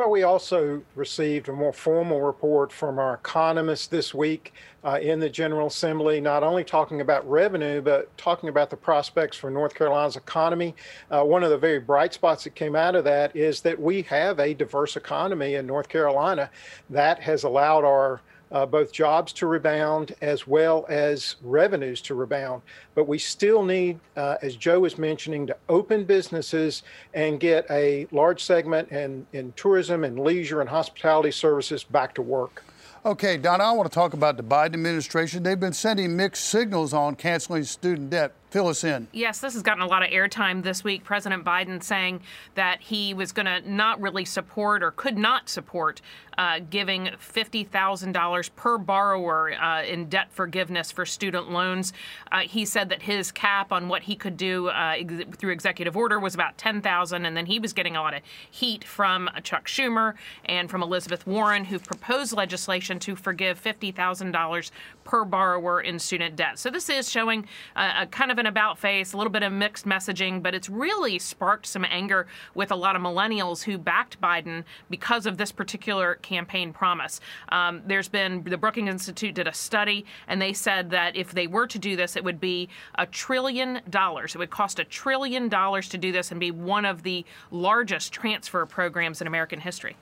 Well, 0.00 0.08
we 0.08 0.22
also 0.22 0.80
received 0.94 1.50
a 1.50 1.52
more 1.52 1.74
formal 1.74 2.22
report 2.22 2.72
from 2.72 2.98
our 2.98 3.12
economists 3.12 3.86
this 3.86 4.14
week 4.14 4.54
uh, 4.82 4.98
in 5.02 5.20
the 5.20 5.28
General 5.28 5.66
Assembly, 5.66 6.22
not 6.22 6.42
only 6.42 6.64
talking 6.64 7.02
about 7.02 7.28
revenue, 7.28 7.82
but 7.82 8.16
talking 8.16 8.48
about 8.48 8.70
the 8.70 8.78
prospects 8.78 9.36
for 9.36 9.50
North 9.50 9.74
Carolina's 9.74 10.16
economy. 10.16 10.74
Uh, 11.10 11.22
one 11.24 11.44
of 11.44 11.50
the 11.50 11.58
very 11.58 11.80
bright 11.80 12.14
spots 12.14 12.44
that 12.44 12.54
came 12.54 12.74
out 12.74 12.94
of 12.94 13.04
that 13.04 13.36
is 13.36 13.60
that 13.60 13.78
we 13.78 14.00
have 14.00 14.40
a 14.40 14.54
diverse 14.54 14.96
economy 14.96 15.56
in 15.56 15.66
North 15.66 15.90
Carolina 15.90 16.48
that 16.88 17.20
has 17.20 17.44
allowed 17.44 17.84
our 17.84 18.22
uh, 18.52 18.66
both 18.66 18.92
jobs 18.92 19.32
to 19.34 19.46
rebound 19.46 20.14
as 20.20 20.46
well 20.46 20.86
as 20.88 21.36
revenues 21.42 22.00
to 22.02 22.14
rebound. 22.14 22.62
But 22.94 23.08
we 23.08 23.18
still 23.18 23.64
need, 23.64 24.00
uh, 24.16 24.36
as 24.42 24.56
Joe 24.56 24.80
was 24.80 24.98
mentioning, 24.98 25.46
to 25.46 25.56
open 25.68 26.04
businesses 26.04 26.82
and 27.14 27.40
get 27.40 27.66
a 27.70 28.06
large 28.10 28.42
segment 28.42 28.90
in, 28.90 29.26
in 29.32 29.52
tourism 29.52 30.04
and 30.04 30.18
leisure 30.18 30.60
and 30.60 30.68
hospitality 30.68 31.30
services 31.30 31.84
back 31.84 32.14
to 32.14 32.22
work. 32.22 32.64
Okay, 33.04 33.38
Don, 33.38 33.62
I 33.62 33.72
want 33.72 33.90
to 33.90 33.94
talk 33.94 34.12
about 34.12 34.36
the 34.36 34.42
Biden 34.42 34.74
administration. 34.74 35.42
They've 35.42 35.58
been 35.58 35.72
sending 35.72 36.16
mixed 36.16 36.44
signals 36.44 36.92
on 36.92 37.14
canceling 37.14 37.64
student 37.64 38.10
debt. 38.10 38.32
Fill 38.50 38.66
us 38.66 38.82
in. 38.82 39.06
Yes, 39.12 39.38
this 39.38 39.54
has 39.54 39.62
gotten 39.62 39.82
a 39.82 39.86
lot 39.86 40.02
of 40.02 40.10
airtime 40.10 40.64
this 40.64 40.82
week. 40.82 41.04
President 41.04 41.44
Biden 41.44 41.80
saying 41.80 42.20
that 42.56 42.80
he 42.80 43.14
was 43.14 43.30
going 43.30 43.46
to 43.46 43.60
not 43.70 44.00
really 44.00 44.24
support 44.24 44.82
or 44.82 44.90
could 44.90 45.16
not 45.16 45.48
support 45.48 46.00
uh, 46.36 46.58
giving 46.70 47.06
$50,000 47.06 48.50
per 48.56 48.78
borrower 48.78 49.52
uh, 49.52 49.84
in 49.84 50.08
debt 50.08 50.32
forgiveness 50.32 50.90
for 50.90 51.04
student 51.04 51.50
loans. 51.52 51.92
Uh, 52.32 52.40
he 52.40 52.64
said 52.64 52.88
that 52.88 53.02
his 53.02 53.30
cap 53.30 53.70
on 53.72 53.88
what 53.88 54.02
he 54.02 54.16
could 54.16 54.36
do 54.36 54.68
uh, 54.68 54.94
ex- 54.96 55.36
through 55.36 55.52
executive 55.52 55.96
order 55.96 56.18
was 56.18 56.34
about 56.34 56.56
10,000, 56.56 57.26
and 57.26 57.36
then 57.36 57.46
he 57.46 57.58
was 57.58 57.72
getting 57.72 57.94
a 57.94 58.00
lot 58.00 58.14
of 58.14 58.22
heat 58.50 58.84
from 58.84 59.28
Chuck 59.42 59.66
Schumer 59.66 60.14
and 60.46 60.70
from 60.70 60.82
Elizabeth 60.82 61.26
Warren, 61.26 61.66
who 61.66 61.78
proposed 61.78 62.32
legislation 62.32 62.98
to 63.00 63.14
forgive 63.14 63.62
$50,000 63.62 64.70
per 65.04 65.24
borrower 65.24 65.80
in 65.80 65.98
student 65.98 66.36
debt. 66.36 66.58
So 66.58 66.70
this 66.70 66.88
is 66.88 67.10
showing 67.10 67.46
a 67.76 68.06
kind 68.06 68.30
of 68.30 68.38
an 68.40 68.46
about 68.46 68.78
face, 68.78 69.12
a 69.12 69.16
little 69.16 69.30
bit 69.30 69.42
of 69.42 69.52
mixed 69.52 69.86
messaging, 69.86 70.42
but 70.42 70.54
it's 70.54 70.68
really 70.68 71.18
sparked 71.18 71.66
some 71.66 71.84
anger 71.84 72.26
with 72.54 72.72
a 72.72 72.74
lot 72.76 72.96
of 72.96 73.02
millennials 73.02 73.62
who 73.62 73.78
backed 73.78 74.20
Biden 74.20 74.64
because 74.88 75.26
of 75.26 75.36
this 75.36 75.52
particular 75.52 76.16
campaign 76.16 76.72
promise. 76.72 77.20
Um, 77.50 77.82
there's 77.86 78.08
been 78.08 78.42
the 78.42 78.58
Brookings 78.58 78.90
Institute 78.90 79.34
did 79.34 79.46
a 79.46 79.52
study, 79.52 80.04
and 80.26 80.42
they 80.42 80.52
said 80.52 80.90
that 80.90 81.14
if 81.14 81.32
they 81.32 81.46
were 81.46 81.66
to 81.66 81.78
do 81.78 81.94
this, 81.94 82.16
it 82.16 82.24
would 82.24 82.40
be 82.40 82.68
a 82.96 83.06
trillion 83.06 83.80
dollars. 83.90 84.34
It 84.34 84.38
would 84.38 84.50
cost 84.50 84.78
a 84.78 84.84
trillion 84.84 85.48
dollars 85.48 85.88
to 85.90 85.98
do 85.98 86.10
this 86.10 86.30
and 86.30 86.40
be 86.40 86.50
one 86.50 86.84
of 86.84 87.02
the 87.02 87.24
largest 87.50 88.12
transfer 88.12 88.66
programs 88.66 89.20
in 89.20 89.26
American 89.26 89.60
history. 89.60 89.96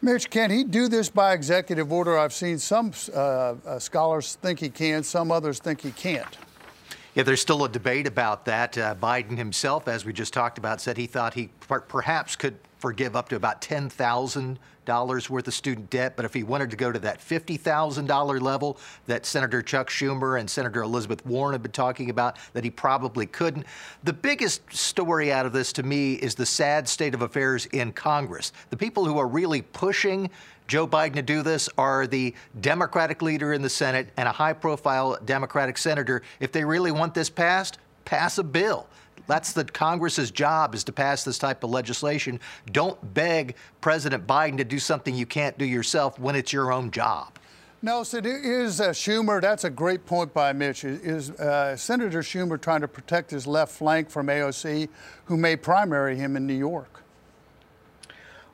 Mitch, 0.00 0.30
can 0.30 0.50
he 0.50 0.62
do 0.62 0.88
this 0.88 1.08
by 1.08 1.32
executive 1.32 1.92
order? 1.92 2.16
I've 2.16 2.32
seen 2.32 2.58
some 2.58 2.92
uh, 3.12 3.18
uh, 3.18 3.78
scholars 3.80 4.36
think 4.36 4.60
he 4.60 4.68
can, 4.68 5.02
some 5.02 5.32
others 5.32 5.58
think 5.58 5.80
he 5.80 5.90
can't. 5.90 6.38
Yeah, 7.18 7.24
there's 7.24 7.40
still 7.40 7.64
a 7.64 7.68
debate 7.68 8.06
about 8.06 8.44
that. 8.44 8.78
Uh, 8.78 8.94
Biden 8.94 9.36
himself, 9.36 9.88
as 9.88 10.04
we 10.04 10.12
just 10.12 10.32
talked 10.32 10.56
about, 10.56 10.80
said 10.80 10.96
he 10.96 11.08
thought 11.08 11.34
he 11.34 11.48
per- 11.66 11.80
perhaps 11.80 12.36
could 12.36 12.56
forgive 12.78 13.16
up 13.16 13.28
to 13.30 13.34
about 13.34 13.60
$10,000 13.60 15.28
worth 15.28 15.48
of 15.48 15.52
student 15.52 15.90
debt. 15.90 16.14
But 16.14 16.26
if 16.26 16.32
he 16.32 16.44
wanted 16.44 16.70
to 16.70 16.76
go 16.76 16.92
to 16.92 16.98
that 17.00 17.18
$50,000 17.18 18.40
level 18.40 18.78
that 19.08 19.26
Senator 19.26 19.62
Chuck 19.62 19.90
Schumer 19.90 20.38
and 20.38 20.48
Senator 20.48 20.80
Elizabeth 20.80 21.26
Warren 21.26 21.54
have 21.54 21.62
been 21.64 21.72
talking 21.72 22.08
about, 22.08 22.36
that 22.52 22.62
he 22.62 22.70
probably 22.70 23.26
couldn't. 23.26 23.66
The 24.04 24.12
biggest 24.12 24.72
story 24.72 25.32
out 25.32 25.44
of 25.44 25.52
this 25.52 25.72
to 25.72 25.82
me 25.82 26.14
is 26.14 26.36
the 26.36 26.46
sad 26.46 26.88
state 26.88 27.14
of 27.14 27.22
affairs 27.22 27.66
in 27.66 27.90
Congress. 27.94 28.52
The 28.70 28.76
people 28.76 29.04
who 29.04 29.18
are 29.18 29.26
really 29.26 29.62
pushing 29.62 30.30
Joe 30.68 30.86
Biden 30.86 31.14
to 31.14 31.22
do 31.22 31.42
this 31.42 31.70
are 31.78 32.06
the 32.06 32.34
Democratic 32.60 33.22
leader 33.22 33.54
in 33.54 33.62
the 33.62 33.70
Senate 33.70 34.10
and 34.18 34.28
a 34.28 34.32
high 34.32 34.52
profile 34.52 35.18
Democratic 35.24 35.78
senator. 35.78 36.22
If 36.40 36.52
they 36.52 36.62
really 36.62 36.92
want 36.92 37.14
this 37.14 37.30
passed, 37.30 37.78
pass 38.04 38.36
a 38.36 38.44
bill. 38.44 38.86
That's 39.26 39.52
the 39.52 39.64
Congress's 39.64 40.30
job 40.30 40.74
is 40.74 40.84
to 40.84 40.92
pass 40.92 41.24
this 41.24 41.38
type 41.38 41.64
of 41.64 41.70
legislation. 41.70 42.38
Don't 42.70 43.14
beg 43.14 43.56
President 43.80 44.26
Biden 44.26 44.58
to 44.58 44.64
do 44.64 44.78
something 44.78 45.14
you 45.14 45.26
can't 45.26 45.56
do 45.58 45.64
yourself 45.64 46.18
when 46.18 46.36
it's 46.36 46.52
your 46.52 46.70
own 46.70 46.90
job. 46.90 47.38
Nelson, 47.80 48.26
is 48.26 48.80
uh, 48.80 48.88
Schumer, 48.88 49.40
that's 49.40 49.64
a 49.64 49.70
great 49.70 50.04
point 50.04 50.34
by 50.34 50.52
Mitch. 50.52 50.84
Is 50.84 51.30
uh, 51.30 51.76
Senator 51.76 52.20
Schumer 52.20 52.60
trying 52.60 52.80
to 52.80 52.88
protect 52.88 53.30
his 53.30 53.46
left 53.46 53.72
flank 53.72 54.10
from 54.10 54.26
AOC, 54.26 54.88
who 55.26 55.36
may 55.36 55.56
primary 55.56 56.16
him 56.16 56.36
in 56.36 56.46
New 56.46 56.58
York? 56.58 57.04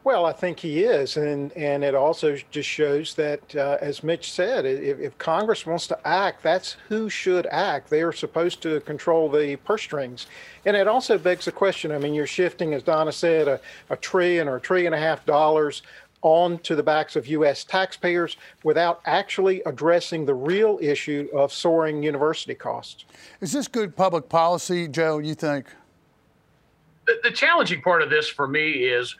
Well, 0.05 0.27
I 0.27 0.33
think 0.33 0.61
he 0.61 0.85
is, 0.85 1.17
and 1.17 1.51
and 1.53 1.83
it 1.83 1.95
also 1.95 2.37
just 2.51 2.69
shows 2.69 3.15
that, 3.15 3.57
uh, 3.57 3.79
as 3.81 4.03
Mitch 4.03 4.33
said, 4.33 4.67
if, 4.67 5.01
if, 5.01 5.17
Congress 5.17 5.65
wants 5.65 5.87
to 5.87 6.07
act, 6.07 6.43
that's 6.43 6.77
who 6.91 7.09
should 7.09 7.47
act. 7.47 7.89
They 7.89 8.03
are 8.03 8.13
supposed 8.13 8.61
to 8.63 8.81
control 8.81 9.31
the 9.31 9.57
purse 9.57 9.81
strings, 9.81 10.27
and 10.67 10.77
it 10.77 10.87
also 10.87 11.17
begs 11.17 11.47
the 11.47 11.53
question. 11.53 11.91
I 11.91 11.99
mean, 11.99 12.13
you're 12.13 12.27
shifting, 12.27 12.75
as 12.75 12.83
Donna 12.83 13.13
said, 13.13 13.49
a, 13.49 13.59
a 13.89 13.97
trillion 13.97 14.47
or 14.47 14.57
a 14.57 14.61
trillion 14.61 14.93
and 14.93 15.03
a 15.03 15.07
half 15.07 15.25
dollars 15.25 15.81
onto 16.21 16.75
the 16.75 16.83
backs 16.83 17.17
of 17.17 17.27
U.S. 17.29 17.65
taxpayers 17.65 18.37
without 18.63 19.01
actually 19.07 19.63
addressing 19.65 20.27
the 20.27 20.35
real 20.35 20.79
issue 20.83 21.29
of 21.35 21.51
soaring 21.51 22.03
university 22.03 22.55
costs. 22.55 23.07
Is 23.41 23.53
this 23.53 23.69
good 23.69 23.97
public 23.97 24.29
policy, 24.29 24.87
Joe? 24.87 25.19
You 25.19 25.35
think? 25.35 25.67
The, 27.07 27.21
the 27.23 27.31
challenging 27.31 27.83
part 27.83 28.03
of 28.03 28.09
this 28.09 28.29
for 28.29 28.49
me 28.49 28.71
is 28.71 29.15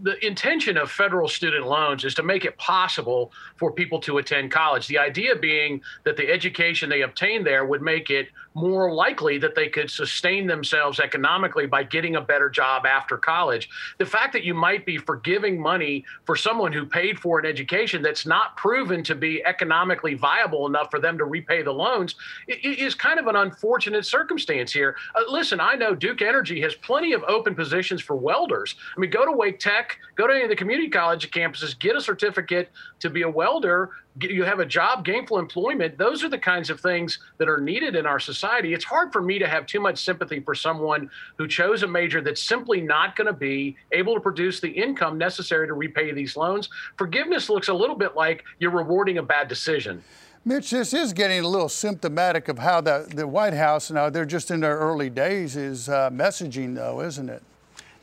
the 0.00 0.24
intention 0.26 0.76
of 0.76 0.90
federal 0.90 1.28
student 1.28 1.66
loans 1.66 2.04
is 2.04 2.14
to 2.14 2.22
make 2.22 2.44
it 2.44 2.56
possible 2.58 3.32
for 3.56 3.72
people 3.72 4.00
to 4.00 4.18
attend 4.18 4.50
college. 4.50 4.86
The 4.86 4.98
idea 4.98 5.36
being 5.36 5.80
that 6.04 6.16
the 6.16 6.30
education 6.30 6.88
they 6.88 7.02
obtain 7.02 7.44
there 7.44 7.64
would 7.64 7.82
make 7.82 8.10
it 8.10 8.28
more 8.54 8.92
likely 8.92 9.36
that 9.38 9.54
they 9.54 9.68
could 9.68 9.90
sustain 9.90 10.46
themselves 10.46 11.00
economically 11.00 11.66
by 11.66 11.82
getting 11.82 12.16
a 12.16 12.20
better 12.20 12.48
job 12.48 12.86
after 12.86 13.16
college. 13.16 13.68
The 13.98 14.06
fact 14.06 14.32
that 14.32 14.44
you 14.44 14.54
might 14.54 14.86
be 14.86 14.96
forgiving 14.96 15.60
money 15.60 16.04
for 16.24 16.36
someone 16.36 16.72
who 16.72 16.86
paid 16.86 17.18
for 17.18 17.40
an 17.40 17.46
education 17.46 18.00
that's 18.00 18.26
not 18.26 18.56
proven 18.56 19.02
to 19.04 19.14
be 19.14 19.44
economically 19.44 20.14
viable 20.14 20.66
enough 20.66 20.90
for 20.90 21.00
them 21.00 21.18
to 21.18 21.24
repay 21.24 21.62
the 21.62 21.72
loans 21.72 22.14
is 22.46 22.94
kind 22.94 23.18
of 23.18 23.26
an 23.26 23.36
unfortunate 23.36 24.06
circumstance 24.06 24.72
here. 24.72 24.96
Uh, 25.16 25.22
listen, 25.28 25.58
I 25.58 25.74
know 25.74 25.94
Duke 25.94 26.22
Energy 26.22 26.60
has 26.60 26.74
plenty 26.76 27.12
of 27.12 27.24
open 27.24 27.54
positions 27.54 28.00
for 28.00 28.14
welders. 28.14 28.76
I 28.96 29.00
mean, 29.00 29.10
go 29.10 29.24
to 29.24 29.32
Wake 29.32 29.58
Tech, 29.64 29.98
go 30.14 30.26
to 30.26 30.34
any 30.34 30.42
of 30.42 30.50
the 30.50 30.56
community 30.56 30.90
college 30.90 31.30
campuses, 31.30 31.78
get 31.78 31.96
a 31.96 32.00
certificate 32.00 32.68
to 33.00 33.08
be 33.08 33.22
a 33.22 33.30
welder. 33.30 33.92
You 34.20 34.44
have 34.44 34.60
a 34.60 34.66
job, 34.66 35.06
gainful 35.06 35.38
employment. 35.38 35.96
Those 35.96 36.22
are 36.22 36.28
the 36.28 36.36
kinds 36.36 36.68
of 36.68 36.80
things 36.80 37.18
that 37.38 37.48
are 37.48 37.58
needed 37.58 37.96
in 37.96 38.04
our 38.04 38.20
society. 38.20 38.74
It's 38.74 38.84
hard 38.84 39.10
for 39.10 39.22
me 39.22 39.38
to 39.38 39.48
have 39.48 39.64
too 39.64 39.80
much 39.80 40.04
sympathy 40.04 40.40
for 40.40 40.54
someone 40.54 41.08
who 41.38 41.48
chose 41.48 41.82
a 41.82 41.86
major 41.86 42.20
that's 42.20 42.42
simply 42.42 42.82
not 42.82 43.16
going 43.16 43.26
to 43.26 43.32
be 43.32 43.74
able 43.92 44.12
to 44.12 44.20
produce 44.20 44.60
the 44.60 44.68
income 44.68 45.16
necessary 45.16 45.66
to 45.66 45.72
repay 45.72 46.12
these 46.12 46.36
loans. 46.36 46.68
Forgiveness 46.98 47.48
looks 47.48 47.68
a 47.68 47.74
little 47.74 47.96
bit 47.96 48.14
like 48.14 48.44
you're 48.58 48.70
rewarding 48.70 49.16
a 49.16 49.22
bad 49.22 49.48
decision. 49.48 50.04
Mitch, 50.44 50.72
this 50.72 50.92
is 50.92 51.14
getting 51.14 51.42
a 51.42 51.48
little 51.48 51.70
symptomatic 51.70 52.48
of 52.48 52.58
how 52.58 52.82
the, 52.82 53.10
the 53.14 53.26
White 53.26 53.54
House, 53.54 53.90
now 53.90 54.10
they're 54.10 54.26
just 54.26 54.50
in 54.50 54.60
their 54.60 54.76
early 54.76 55.08
days, 55.08 55.56
is 55.56 55.88
uh, 55.88 56.10
messaging, 56.10 56.74
though, 56.74 57.00
isn't 57.00 57.30
it? 57.30 57.42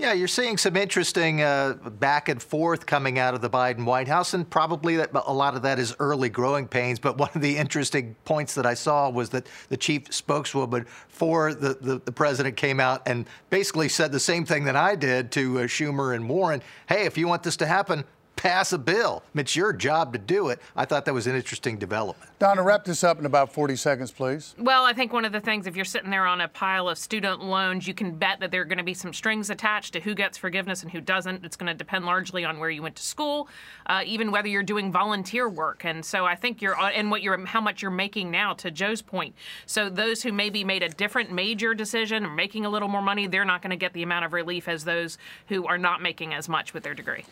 Yeah, 0.01 0.13
you're 0.13 0.27
seeing 0.27 0.57
some 0.57 0.75
interesting 0.77 1.43
uh, 1.43 1.73
back 1.99 2.27
and 2.27 2.41
forth 2.41 2.87
coming 2.87 3.19
out 3.19 3.35
of 3.35 3.41
the 3.41 3.51
Biden 3.51 3.85
White 3.85 4.07
House, 4.07 4.33
and 4.33 4.49
probably 4.49 4.95
that, 4.95 5.11
a 5.13 5.31
lot 5.31 5.55
of 5.55 5.61
that 5.61 5.77
is 5.77 5.95
early 5.99 6.27
growing 6.27 6.67
pains. 6.67 6.97
But 6.97 7.19
one 7.19 7.29
of 7.35 7.41
the 7.41 7.55
interesting 7.55 8.15
points 8.25 8.55
that 8.55 8.65
I 8.65 8.73
saw 8.73 9.11
was 9.11 9.29
that 9.29 9.45
the 9.69 9.77
chief 9.77 10.11
spokeswoman 10.11 10.87
for 11.07 11.53
the, 11.53 11.75
the, 11.79 12.01
the 12.03 12.11
president 12.11 12.57
came 12.57 12.79
out 12.79 13.03
and 13.05 13.27
basically 13.51 13.89
said 13.89 14.11
the 14.11 14.19
same 14.19 14.43
thing 14.43 14.63
that 14.63 14.75
I 14.75 14.95
did 14.95 15.31
to 15.33 15.59
uh, 15.59 15.61
Schumer 15.65 16.15
and 16.15 16.27
Warren. 16.27 16.63
Hey, 16.89 17.05
if 17.05 17.15
you 17.15 17.27
want 17.27 17.43
this 17.43 17.57
to 17.57 17.67
happen, 17.67 18.03
pass 18.41 18.73
a 18.73 18.77
bill. 18.77 19.21
It's 19.35 19.55
your 19.55 19.71
job 19.71 20.13
to 20.13 20.19
do 20.19 20.49
it. 20.49 20.59
I 20.75 20.85
thought 20.85 21.05
that 21.05 21.13
was 21.13 21.27
an 21.27 21.35
interesting 21.35 21.77
development. 21.77 22.27
Donna, 22.39 22.63
wrap 22.63 22.83
this 22.83 23.03
up 23.03 23.19
in 23.19 23.27
about 23.27 23.53
40 23.53 23.75
seconds, 23.75 24.09
please. 24.09 24.55
Well, 24.57 24.83
I 24.83 24.93
think 24.93 25.13
one 25.13 25.25
of 25.25 25.31
the 25.31 25.39
things, 25.39 25.67
if 25.67 25.75
you're 25.75 25.85
sitting 25.85 26.09
there 26.09 26.25
on 26.25 26.41
a 26.41 26.47
pile 26.47 26.89
of 26.89 26.97
student 26.97 27.43
loans, 27.43 27.87
you 27.87 27.93
can 27.93 28.15
bet 28.15 28.39
that 28.39 28.49
there 28.49 28.61
are 28.61 28.65
going 28.65 28.79
to 28.79 28.83
be 28.83 28.95
some 28.95 29.13
strings 29.13 29.51
attached 29.51 29.93
to 29.93 29.99
who 29.99 30.15
gets 30.15 30.39
forgiveness 30.39 30.81
and 30.81 30.91
who 30.91 30.99
doesn't. 30.99 31.45
It's 31.45 31.55
going 31.55 31.67
to 31.67 31.75
depend 31.75 32.07
largely 32.07 32.43
on 32.43 32.57
where 32.57 32.71
you 32.71 32.81
went 32.81 32.95
to 32.95 33.03
school, 33.03 33.47
uh, 33.85 34.01
even 34.07 34.31
whether 34.31 34.47
you're 34.47 34.63
doing 34.63 34.91
volunteer 34.91 35.47
work. 35.47 35.85
And 35.85 36.03
so 36.03 36.25
I 36.25 36.33
think 36.33 36.63
you're, 36.63 36.79
uh, 36.79 36.89
and 36.89 37.11
what 37.11 37.21
you're, 37.21 37.45
how 37.45 37.61
much 37.61 37.83
you're 37.83 37.91
making 37.91 38.31
now, 38.31 38.53
to 38.53 38.71
Joe's 38.71 39.03
point. 39.03 39.35
So 39.67 39.87
those 39.87 40.23
who 40.23 40.33
maybe 40.33 40.63
made 40.63 40.81
a 40.81 40.89
different 40.89 41.31
major 41.31 41.75
decision 41.75 42.25
or 42.25 42.31
making 42.31 42.65
a 42.65 42.69
little 42.69 42.87
more 42.87 43.03
money, 43.03 43.27
they're 43.27 43.45
not 43.45 43.61
going 43.61 43.69
to 43.69 43.77
get 43.77 43.93
the 43.93 44.01
amount 44.01 44.25
of 44.25 44.33
relief 44.33 44.67
as 44.67 44.83
those 44.83 45.19
who 45.49 45.67
are 45.67 45.77
not 45.77 46.01
making 46.01 46.33
as 46.33 46.49
much 46.49 46.73
with 46.73 46.81
their 46.81 46.95
degree. 46.95 47.23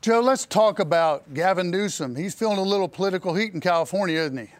Joe, 0.00 0.20
let's 0.20 0.46
talk 0.46 0.78
about 0.78 1.34
Gavin 1.34 1.72
Newsom. 1.72 2.14
He's 2.14 2.32
feeling 2.32 2.58
a 2.58 2.62
little 2.62 2.86
political 2.86 3.34
heat 3.34 3.52
in 3.52 3.60
California, 3.60 4.20
isn't 4.20 4.38
he? 4.38 4.50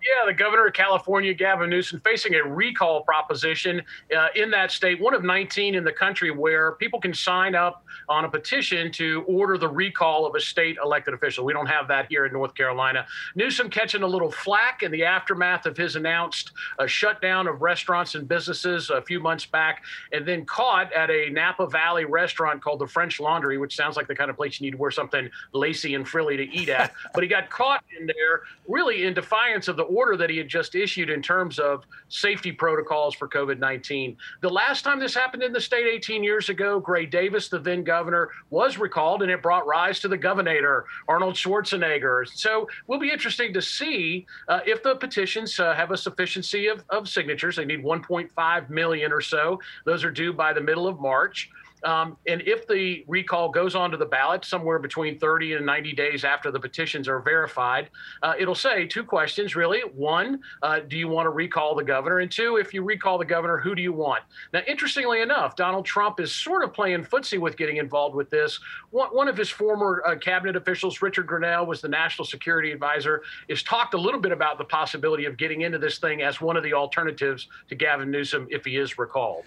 Yeah, 0.00 0.26
the 0.26 0.32
governor 0.32 0.66
of 0.66 0.74
California, 0.74 1.34
Gavin 1.34 1.68
Newsom, 1.68 2.00
facing 2.00 2.34
a 2.36 2.42
recall 2.42 3.02
proposition 3.02 3.82
uh, 4.16 4.28
in 4.36 4.48
that 4.52 4.70
state, 4.70 5.00
one 5.00 5.12
of 5.12 5.24
19 5.24 5.74
in 5.74 5.82
the 5.82 5.92
country 5.92 6.30
where 6.30 6.72
people 6.72 7.00
can 7.00 7.12
sign 7.12 7.56
up 7.56 7.84
on 8.08 8.24
a 8.24 8.28
petition 8.28 8.92
to 8.92 9.24
order 9.26 9.58
the 9.58 9.68
recall 9.68 10.24
of 10.24 10.36
a 10.36 10.40
state 10.40 10.76
elected 10.82 11.14
official. 11.14 11.44
We 11.44 11.52
don't 11.52 11.66
have 11.66 11.88
that 11.88 12.06
here 12.08 12.26
in 12.26 12.32
North 12.32 12.54
Carolina. 12.54 13.06
Newsom 13.34 13.68
catching 13.70 14.02
a 14.02 14.06
little 14.06 14.30
flack 14.30 14.84
in 14.84 14.92
the 14.92 15.04
aftermath 15.04 15.66
of 15.66 15.76
his 15.76 15.96
announced 15.96 16.52
uh, 16.78 16.86
shutdown 16.86 17.48
of 17.48 17.60
restaurants 17.60 18.14
and 18.14 18.28
businesses 18.28 18.90
a 18.90 19.02
few 19.02 19.18
months 19.18 19.46
back, 19.46 19.82
and 20.12 20.26
then 20.26 20.44
caught 20.44 20.92
at 20.92 21.10
a 21.10 21.28
Napa 21.30 21.66
Valley 21.66 22.04
restaurant 22.04 22.62
called 22.62 22.78
the 22.78 22.86
French 22.86 23.18
Laundry, 23.18 23.58
which 23.58 23.74
sounds 23.74 23.96
like 23.96 24.06
the 24.06 24.14
kind 24.14 24.30
of 24.30 24.36
place 24.36 24.60
you 24.60 24.66
need 24.66 24.72
to 24.72 24.76
wear 24.76 24.92
something 24.92 25.28
lacy 25.52 25.96
and 25.96 26.06
frilly 26.06 26.36
to 26.36 26.44
eat 26.44 26.68
at. 26.68 26.92
but 27.14 27.24
he 27.24 27.28
got 27.28 27.50
caught 27.50 27.82
in 27.98 28.06
there 28.06 28.42
really 28.68 29.04
in 29.04 29.12
defiance 29.12 29.66
of 29.66 29.76
the 29.76 29.87
order 29.88 30.16
that 30.16 30.30
he 30.30 30.36
had 30.36 30.48
just 30.48 30.74
issued 30.74 31.10
in 31.10 31.22
terms 31.22 31.58
of 31.58 31.84
safety 32.08 32.52
protocols 32.52 33.14
for 33.14 33.28
COVID 33.28 33.58
19. 33.58 34.16
The 34.40 34.48
last 34.48 34.82
time 34.82 34.98
this 34.98 35.14
happened 35.14 35.42
in 35.42 35.52
the 35.52 35.60
state 35.60 35.86
18 35.86 36.22
years 36.22 36.48
ago, 36.48 36.80
Gray 36.80 37.06
Davis, 37.06 37.48
the 37.48 37.58
then 37.58 37.84
governor, 37.84 38.30
was 38.50 38.78
recalled, 38.78 39.22
and 39.22 39.30
it 39.30 39.42
brought 39.42 39.66
rise 39.66 40.00
to 40.00 40.08
the 40.08 40.16
governor, 40.16 40.84
Arnold 41.08 41.34
Schwarzenegger. 41.34 42.28
So 42.28 42.68
we'll 42.86 42.98
be 42.98 43.10
interesting 43.10 43.52
to 43.54 43.62
see 43.62 44.26
uh, 44.48 44.60
if 44.66 44.82
the 44.82 44.96
petitions 44.96 45.58
uh, 45.60 45.74
have 45.74 45.90
a 45.90 45.96
sufficiency 45.96 46.68
of, 46.68 46.84
of 46.90 47.08
signatures. 47.08 47.56
They 47.56 47.64
need 47.64 47.84
1.5 47.84 48.70
million 48.70 49.12
or 49.12 49.20
so. 49.20 49.60
Those 49.84 50.04
are 50.04 50.10
due 50.10 50.32
by 50.32 50.52
the 50.52 50.60
middle 50.60 50.86
of 50.86 51.00
March. 51.00 51.50
Um, 51.84 52.16
and 52.26 52.42
if 52.42 52.66
the 52.66 53.04
recall 53.06 53.48
goes 53.48 53.74
onto 53.74 53.96
the 53.96 54.06
ballot 54.06 54.44
somewhere 54.44 54.78
between 54.78 55.18
30 55.18 55.54
and 55.54 55.66
90 55.66 55.92
days 55.92 56.24
after 56.24 56.50
the 56.50 56.60
petitions 56.60 57.08
are 57.08 57.20
verified, 57.20 57.90
uh, 58.22 58.34
it'll 58.38 58.54
say 58.54 58.86
two 58.86 59.04
questions 59.04 59.54
really. 59.56 59.80
One, 59.80 60.40
uh, 60.62 60.80
do 60.80 60.96
you 60.96 61.08
want 61.08 61.26
to 61.26 61.30
recall 61.30 61.74
the 61.74 61.84
governor? 61.84 62.18
And 62.20 62.30
two, 62.30 62.56
if 62.56 62.74
you 62.74 62.82
recall 62.82 63.18
the 63.18 63.24
governor, 63.24 63.58
who 63.58 63.74
do 63.74 63.82
you 63.82 63.92
want? 63.92 64.22
Now, 64.52 64.60
interestingly 64.66 65.22
enough, 65.22 65.56
Donald 65.56 65.84
Trump 65.84 66.20
is 66.20 66.34
sort 66.34 66.64
of 66.64 66.72
playing 66.72 67.04
footsie 67.04 67.38
with 67.38 67.56
getting 67.56 67.76
involved 67.76 68.14
with 68.14 68.30
this. 68.30 68.58
One, 68.90 69.08
one 69.08 69.28
of 69.28 69.36
his 69.36 69.50
former 69.50 70.02
uh, 70.06 70.16
cabinet 70.16 70.56
officials, 70.56 71.02
Richard 71.02 71.26
Grenell, 71.26 71.66
was 71.66 71.80
the 71.80 71.88
national 71.88 72.24
security 72.24 72.72
advisor, 72.72 73.22
has 73.48 73.62
talked 73.62 73.94
a 73.94 73.98
little 73.98 74.20
bit 74.20 74.32
about 74.32 74.58
the 74.58 74.64
possibility 74.64 75.24
of 75.24 75.36
getting 75.36 75.62
into 75.62 75.78
this 75.78 75.98
thing 75.98 76.22
as 76.22 76.40
one 76.40 76.56
of 76.56 76.62
the 76.62 76.72
alternatives 76.72 77.48
to 77.68 77.74
Gavin 77.74 78.10
Newsom 78.10 78.46
if 78.50 78.64
he 78.64 78.76
is 78.76 78.98
recalled. 78.98 79.44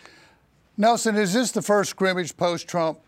Nelson, 0.82 1.16
is 1.16 1.34
this 1.34 1.52
the 1.52 1.62
first 1.62 1.92
scrimmage 1.92 2.36
post 2.36 2.68
Trump? 2.68 3.00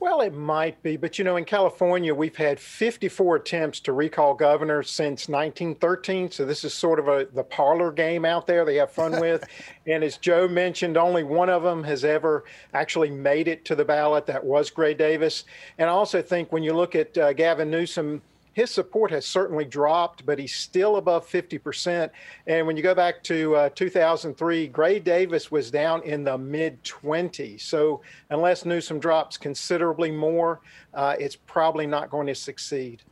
Well, 0.00 0.20
it 0.20 0.34
might 0.34 0.82
be, 0.82 0.96
but 0.96 1.16
you 1.16 1.24
know, 1.24 1.36
in 1.36 1.44
California, 1.44 2.12
we've 2.12 2.34
had 2.34 2.58
54 2.58 3.36
attempts 3.36 3.78
to 3.80 3.92
recall 3.92 4.34
governors 4.34 4.90
since 4.90 5.28
1913. 5.28 6.32
So 6.32 6.44
this 6.44 6.64
is 6.64 6.74
sort 6.74 6.98
of 6.98 7.06
a 7.06 7.28
the 7.32 7.44
parlor 7.44 7.92
game 7.92 8.24
out 8.24 8.48
there 8.48 8.64
they 8.64 8.74
have 8.74 8.90
fun 8.90 9.20
with. 9.20 9.44
and 9.86 10.02
as 10.02 10.16
Joe 10.16 10.48
mentioned, 10.48 10.96
only 10.96 11.22
one 11.22 11.48
of 11.48 11.62
them 11.62 11.84
has 11.84 12.04
ever 12.04 12.42
actually 12.74 13.10
made 13.10 13.46
it 13.46 13.64
to 13.66 13.76
the 13.76 13.84
ballot. 13.84 14.26
That 14.26 14.42
was 14.42 14.70
Gray 14.70 14.92
Davis. 14.92 15.44
And 15.78 15.88
I 15.88 15.92
also 15.92 16.20
think 16.20 16.50
when 16.50 16.64
you 16.64 16.74
look 16.74 16.96
at 16.96 17.16
uh, 17.16 17.32
Gavin 17.32 17.70
Newsom 17.70 18.22
his 18.56 18.70
support 18.70 19.10
has 19.10 19.26
certainly 19.26 19.66
dropped, 19.66 20.24
but 20.24 20.38
he's 20.38 20.54
still 20.54 20.96
above 20.96 21.28
50%. 21.28 22.08
And 22.46 22.66
when 22.66 22.74
you 22.74 22.82
go 22.82 22.94
back 22.94 23.22
to 23.24 23.54
uh, 23.54 23.68
2003, 23.74 24.68
Gray 24.68 24.98
Davis 24.98 25.50
was 25.50 25.70
down 25.70 26.02
in 26.04 26.24
the 26.24 26.38
mid 26.38 26.82
20s. 26.82 27.60
So 27.60 28.00
unless 28.30 28.64
Newsom 28.64 28.98
drops 28.98 29.36
considerably 29.36 30.10
more, 30.10 30.62
uh, 30.94 31.16
it's 31.20 31.36
probably 31.36 31.86
not 31.86 32.08
going 32.08 32.28
to 32.28 32.34
succeed. 32.34 33.02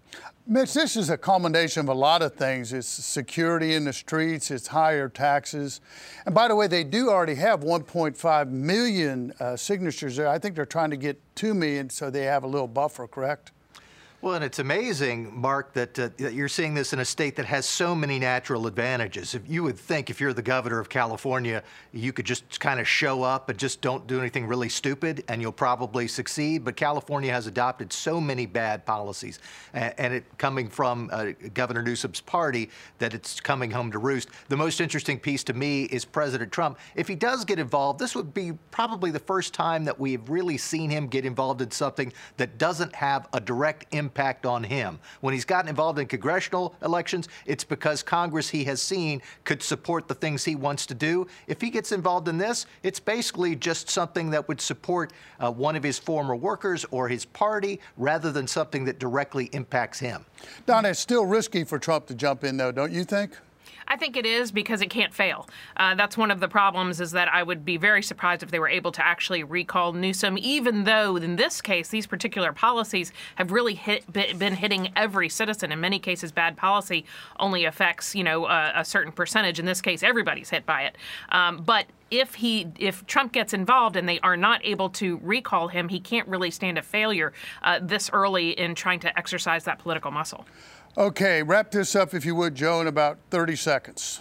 Mitch, 0.46 0.72
this 0.72 0.96
is 0.96 1.10
a 1.10 1.18
combination 1.18 1.80
of 1.80 1.88
a 1.90 1.94
lot 1.94 2.22
of 2.22 2.34
things. 2.34 2.72
It's 2.72 2.88
security 2.88 3.74
in 3.74 3.84
the 3.84 3.92
streets, 3.92 4.50
it's 4.50 4.68
higher 4.68 5.10
taxes. 5.10 5.82
And 6.24 6.34
by 6.34 6.48
the 6.48 6.56
way, 6.56 6.68
they 6.68 6.84
do 6.84 7.10
already 7.10 7.34
have 7.34 7.60
1.5 7.60 8.48
million 8.48 9.34
uh, 9.40 9.56
signatures 9.56 10.16
there. 10.16 10.28
I 10.28 10.38
think 10.38 10.56
they're 10.56 10.64
trying 10.64 10.90
to 10.90 10.96
get 10.96 11.20
2 11.34 11.52
million 11.52 11.90
so 11.90 12.08
they 12.08 12.24
have 12.24 12.44
a 12.44 12.46
little 12.46 12.68
buffer, 12.68 13.06
correct? 13.06 13.52
Well, 14.24 14.36
and 14.36 14.42
it's 14.42 14.58
amazing, 14.58 15.38
Mark, 15.38 15.74
that, 15.74 15.98
uh, 15.98 16.08
that 16.16 16.32
you're 16.32 16.48
seeing 16.48 16.72
this 16.72 16.94
in 16.94 16.98
a 16.98 17.04
state 17.04 17.36
that 17.36 17.44
has 17.44 17.66
so 17.66 17.94
many 17.94 18.18
natural 18.18 18.66
advantages. 18.66 19.34
If 19.34 19.42
you 19.46 19.62
would 19.64 19.78
think 19.78 20.08
if 20.08 20.18
you're 20.18 20.32
the 20.32 20.40
governor 20.40 20.80
of 20.80 20.88
California, 20.88 21.62
you 21.92 22.10
could 22.10 22.24
just 22.24 22.58
kind 22.58 22.80
of 22.80 22.88
show 22.88 23.22
up 23.22 23.50
and 23.50 23.58
just 23.58 23.82
don't 23.82 24.06
do 24.06 24.18
anything 24.18 24.46
really 24.46 24.70
stupid 24.70 25.24
and 25.28 25.42
you'll 25.42 25.52
probably 25.52 26.08
succeed. 26.08 26.64
But 26.64 26.74
California 26.74 27.30
has 27.32 27.46
adopted 27.46 27.92
so 27.92 28.18
many 28.18 28.46
bad 28.46 28.86
policies, 28.86 29.40
and, 29.74 29.92
and 29.98 30.14
it 30.14 30.38
coming 30.38 30.70
from 30.70 31.10
uh, 31.12 31.32
Governor 31.52 31.82
Newsom's 31.82 32.22
party 32.22 32.70
that 33.00 33.12
it's 33.12 33.40
coming 33.40 33.70
home 33.70 33.92
to 33.92 33.98
roost. 33.98 34.30
The 34.48 34.56
most 34.56 34.80
interesting 34.80 35.18
piece 35.18 35.44
to 35.44 35.52
me 35.52 35.84
is 35.84 36.06
President 36.06 36.50
Trump. 36.50 36.78
If 36.94 37.08
he 37.08 37.14
does 37.14 37.44
get 37.44 37.58
involved, 37.58 37.98
this 37.98 38.14
would 38.14 38.32
be 38.32 38.52
probably 38.70 39.10
the 39.10 39.18
first 39.18 39.52
time 39.52 39.84
that 39.84 40.00
we've 40.00 40.26
really 40.30 40.56
seen 40.56 40.88
him 40.88 41.08
get 41.08 41.26
involved 41.26 41.60
in 41.60 41.70
something 41.70 42.10
that 42.38 42.56
doesn't 42.56 42.94
have 42.94 43.28
a 43.34 43.38
direct 43.38 43.84
impact 43.92 44.13
impact 44.14 44.46
on 44.46 44.62
him. 44.62 45.00
When 45.22 45.34
he's 45.34 45.44
gotten 45.44 45.68
involved 45.68 45.98
in 45.98 46.06
congressional 46.06 46.76
elections, 46.82 47.28
it's 47.46 47.64
because 47.64 48.00
Congress 48.00 48.48
he 48.48 48.62
has 48.64 48.80
seen 48.80 49.20
could 49.42 49.60
support 49.60 50.06
the 50.06 50.14
things 50.14 50.44
he 50.44 50.54
wants 50.54 50.86
to 50.86 50.94
do. 50.94 51.26
If 51.48 51.60
he 51.60 51.68
gets 51.68 51.90
involved 51.90 52.28
in 52.28 52.38
this, 52.38 52.66
it's 52.84 53.00
basically 53.00 53.56
just 53.56 53.90
something 53.90 54.30
that 54.30 54.46
would 54.46 54.60
support 54.60 55.12
uh, 55.40 55.50
one 55.50 55.74
of 55.74 55.82
his 55.82 55.98
former 55.98 56.36
workers 56.36 56.86
or 56.92 57.08
his 57.08 57.24
party 57.24 57.80
rather 57.96 58.30
than 58.30 58.46
something 58.46 58.84
that 58.84 59.00
directly 59.00 59.46
impacts 59.46 59.98
him. 59.98 60.24
Don, 60.64 60.84
it's 60.84 61.00
still 61.00 61.26
risky 61.26 61.64
for 61.64 61.80
Trump 61.80 62.06
to 62.06 62.14
jump 62.14 62.44
in, 62.44 62.56
though, 62.56 62.70
don't 62.70 62.92
you 62.92 63.02
think? 63.02 63.32
I 63.88 63.96
think 63.96 64.16
it 64.16 64.26
is 64.26 64.52
because 64.52 64.82
it 64.82 64.90
can't 64.90 65.12
fail. 65.12 65.48
Uh, 65.76 65.94
that's 65.94 66.16
one 66.16 66.30
of 66.30 66.40
the 66.40 66.48
problems 66.48 67.00
is 67.00 67.12
that 67.12 67.28
I 67.28 67.42
would 67.42 67.64
be 67.64 67.76
very 67.76 68.02
surprised 68.02 68.42
if 68.42 68.50
they 68.50 68.58
were 68.58 68.68
able 68.68 68.92
to 68.92 69.04
actually 69.04 69.44
recall 69.44 69.92
Newsom, 69.92 70.38
even 70.38 70.84
though 70.84 71.16
in 71.16 71.36
this 71.36 71.60
case, 71.60 71.88
these 71.88 72.06
particular 72.06 72.52
policies 72.52 73.12
have 73.36 73.52
really 73.52 73.74
hit, 73.74 74.10
been 74.12 74.54
hitting 74.54 74.92
every 74.96 75.28
citizen. 75.28 75.72
In 75.72 75.80
many 75.80 75.98
cases, 75.98 76.32
bad 76.32 76.56
policy 76.56 77.04
only 77.38 77.64
affects, 77.64 78.14
you 78.14 78.24
know, 78.24 78.46
a, 78.46 78.72
a 78.76 78.84
certain 78.84 79.12
percentage. 79.12 79.58
In 79.58 79.66
this 79.66 79.80
case, 79.80 80.02
everybody's 80.02 80.50
hit 80.50 80.66
by 80.66 80.82
it. 80.82 80.96
Um, 81.30 81.62
but 81.64 81.86
if 82.10 82.34
he 82.34 82.68
if 82.78 83.06
Trump 83.06 83.32
gets 83.32 83.52
involved 83.52 83.96
and 83.96 84.08
they 84.08 84.20
are 84.20 84.36
not 84.36 84.64
able 84.64 84.88
to 84.90 85.18
recall 85.22 85.68
him, 85.68 85.88
he 85.88 86.00
can't 86.00 86.28
really 86.28 86.50
stand 86.50 86.78
a 86.78 86.82
failure 86.82 87.32
uh, 87.62 87.80
this 87.82 88.10
early 88.12 88.50
in 88.50 88.74
trying 88.74 89.00
to 89.00 89.18
exercise 89.18 89.64
that 89.64 89.78
political 89.78 90.10
muscle. 90.10 90.46
Okay, 90.96 91.42
wrap 91.42 91.72
this 91.72 91.96
up 91.96 92.14
if 92.14 92.24
you 92.24 92.36
would, 92.36 92.54
Joe, 92.54 92.80
in 92.80 92.86
about 92.86 93.18
30 93.30 93.56
seconds. 93.56 94.20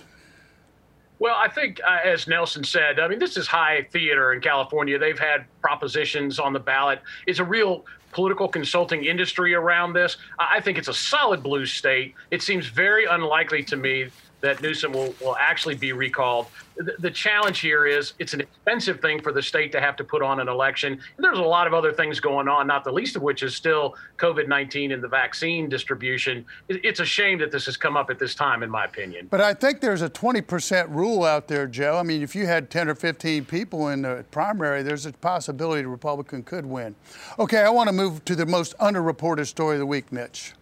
Well, 1.19 1.35
I 1.35 1.47
think, 1.47 1.79
uh, 1.87 1.99
as 2.03 2.27
Nelson 2.27 2.63
said, 2.63 2.99
I 2.99 3.07
mean, 3.07 3.19
this 3.19 3.37
is 3.37 3.47
high 3.47 3.87
theater 3.91 4.33
in 4.33 4.41
California. 4.41 4.97
They've 4.97 5.17
had 5.17 5.45
propositions 5.61 6.39
on 6.39 6.51
the 6.51 6.59
ballot. 6.59 6.99
It's 7.27 7.39
a 7.39 7.43
real 7.43 7.85
political 8.11 8.47
consulting 8.47 9.05
industry 9.05 9.53
around 9.53 9.93
this. 9.93 10.17
I 10.39 10.59
think 10.59 10.77
it's 10.77 10.87
a 10.87 10.93
solid 10.93 11.43
blue 11.43 11.65
state. 11.65 12.15
It 12.31 12.41
seems 12.41 12.67
very 12.67 13.05
unlikely 13.05 13.63
to 13.65 13.77
me 13.77 14.09
that 14.43 14.61
Newsom 14.61 14.91
will, 14.91 15.15
will 15.21 15.37
actually 15.37 15.73
be 15.73 15.93
recalled. 15.93 16.47
The, 16.75 16.95
the, 16.99 17.11
challenge 17.11 17.59
here 17.59 17.85
is 17.85 18.13
it's 18.19 18.33
an 18.33 18.41
expensive 18.41 18.99
thing 18.99 19.21
for 19.21 19.31
the 19.31 19.41
state 19.41 19.71
to 19.71 19.79
have 19.79 19.95
to 19.95 20.03
put 20.03 20.21
on 20.21 20.41
an 20.41 20.49
election. 20.49 20.93
And 20.93 21.23
there's 21.23 21.37
a 21.37 21.41
lot 21.41 21.65
of 21.65 21.73
other 21.73 21.93
things 21.93 22.19
going 22.19 22.49
on, 22.49 22.67
not 22.67 22.83
the 22.83 22.91
least 22.91 23.15
of 23.15 23.21
which 23.21 23.41
is 23.41 23.55
still 23.55 23.95
COVID 24.17 24.49
19 24.49 24.91
and 24.91 25.01
the 25.01 25.07
vaccine 25.07 25.69
distribution. 25.69 26.45
It, 26.67 26.83
it's 26.83 26.99
a 26.99 27.05
shame 27.05 27.39
that 27.39 27.51
this 27.51 27.65
has 27.67 27.77
come 27.77 27.95
up 27.95 28.09
at 28.09 28.19
this 28.19 28.35
time, 28.35 28.63
in 28.63 28.69
my 28.69 28.83
opinion. 28.83 29.27
But 29.31 29.39
I 29.39 29.53
think 29.53 29.79
there's 29.79 30.01
a 30.01 30.09
20% 30.09 30.89
rule 30.89 31.23
out 31.23 31.47
there, 31.47 31.65
Joe. 31.65 31.97
I 31.97 32.03
mean, 32.03 32.21
if 32.21 32.35
you 32.35 32.45
had 32.45 32.69
10 32.69 32.89
or 32.89 32.95
15 32.95 33.45
people 33.45 33.87
in 33.89 34.01
the 34.01 34.25
primary, 34.29 34.83
there's 34.83 35.05
a 35.05 35.13
possibility 35.13 35.83
the 35.83 35.87
Republican 35.87 36.43
could 36.43 36.65
win. 36.65 36.95
Okay, 37.39 37.61
I 37.61 37.69
want 37.69 37.87
to 37.87 37.93
move 37.93 38.25
to 38.25 38.35
the 38.35 38.45
most 38.45 38.77
underreported 38.79 39.47
story 39.47 39.75
of 39.75 39.79
the 39.79 39.85
week, 39.85 40.11
Mitch. 40.11 40.53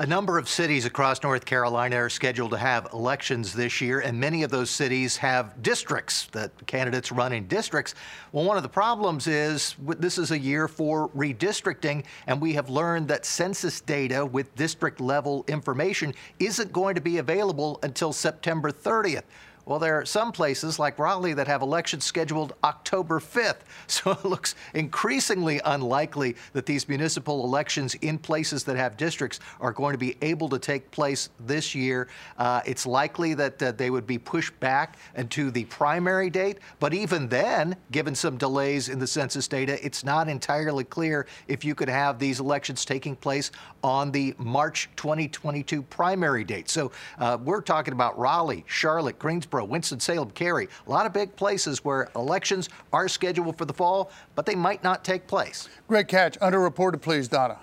A 0.00 0.06
number 0.06 0.38
of 0.38 0.48
cities 0.48 0.84
across 0.84 1.24
North 1.24 1.44
Carolina 1.44 1.96
are 1.96 2.08
scheduled 2.08 2.52
to 2.52 2.56
have 2.56 2.86
elections 2.92 3.52
this 3.52 3.80
year, 3.80 3.98
and 3.98 4.20
many 4.20 4.44
of 4.44 4.50
those 4.52 4.70
cities 4.70 5.16
have 5.16 5.60
districts 5.60 6.26
that 6.26 6.52
candidates 6.68 7.10
run 7.10 7.32
in 7.32 7.48
districts. 7.48 7.96
Well, 8.30 8.44
one 8.44 8.56
of 8.56 8.62
the 8.62 8.68
problems 8.68 9.26
is 9.26 9.74
this 9.80 10.16
is 10.16 10.30
a 10.30 10.38
year 10.38 10.68
for 10.68 11.08
redistricting, 11.08 12.04
and 12.28 12.40
we 12.40 12.52
have 12.52 12.70
learned 12.70 13.08
that 13.08 13.26
census 13.26 13.80
data 13.80 14.24
with 14.24 14.54
district 14.54 15.00
level 15.00 15.44
information 15.48 16.14
isn't 16.38 16.72
going 16.72 16.94
to 16.94 17.00
be 17.00 17.18
available 17.18 17.80
until 17.82 18.12
September 18.12 18.70
30th. 18.70 19.24
Well, 19.68 19.78
there 19.78 20.00
are 20.00 20.06
some 20.06 20.32
places 20.32 20.78
like 20.78 20.98
Raleigh 20.98 21.34
that 21.34 21.46
have 21.46 21.60
elections 21.60 22.02
scheduled 22.02 22.54
October 22.64 23.20
5th. 23.20 23.58
So 23.86 24.12
it 24.12 24.24
looks 24.24 24.54
increasingly 24.74 25.60
unlikely 25.64 26.36
that 26.52 26.66
these 26.66 26.88
municipal 26.88 27.44
elections 27.44 27.94
in 27.96 28.18
places 28.18 28.62
that 28.64 28.76
have 28.76 28.96
districts 28.96 29.40
are 29.60 29.72
going 29.72 29.92
to 29.92 29.98
be 29.98 30.16
able 30.22 30.48
to 30.50 30.58
take 30.58 30.90
place 30.90 31.30
this 31.40 31.74
year. 31.74 32.08
Uh, 32.36 32.60
it's 32.64 32.86
likely 32.86 33.34
that 33.34 33.62
uh, 33.62 33.72
they 33.72 33.90
would 33.90 34.06
be 34.06 34.18
pushed 34.18 34.58
back 34.60 34.98
into 35.16 35.50
the 35.50 35.64
primary 35.64 36.30
date. 36.30 36.58
But 36.80 36.94
even 36.94 37.28
then, 37.28 37.76
given 37.90 38.14
some 38.14 38.36
delays 38.36 38.88
in 38.88 38.98
the 38.98 39.06
census 39.06 39.48
data, 39.48 39.84
it's 39.84 40.04
not 40.04 40.28
entirely 40.28 40.84
clear 40.84 41.26
if 41.48 41.64
you 41.64 41.74
could 41.74 41.88
have 41.88 42.18
these 42.18 42.40
elections 42.40 42.84
taking 42.84 43.16
place 43.16 43.50
on 43.82 44.12
the 44.12 44.34
March 44.38 44.88
2022 44.96 45.82
primary 45.82 46.44
date. 46.44 46.68
So 46.68 46.92
uh, 47.18 47.38
we're 47.42 47.62
talking 47.62 47.92
about 47.92 48.18
Raleigh, 48.18 48.64
Charlotte, 48.68 49.18
Greensboro. 49.18 49.57
Winston-Salem, 49.64 50.30
Cary, 50.30 50.68
a 50.86 50.90
lot 50.90 51.06
of 51.06 51.12
big 51.12 51.34
places 51.36 51.84
where 51.84 52.08
elections 52.16 52.68
are 52.92 53.08
scheduled 53.08 53.58
for 53.58 53.64
the 53.64 53.72
fall, 53.72 54.10
but 54.34 54.46
they 54.46 54.54
might 54.54 54.82
not 54.84 55.04
take 55.04 55.26
place. 55.26 55.68
Great 55.88 56.08
catch. 56.08 56.38
Underreported, 56.40 57.00
please, 57.00 57.28
Donna. 57.28 57.58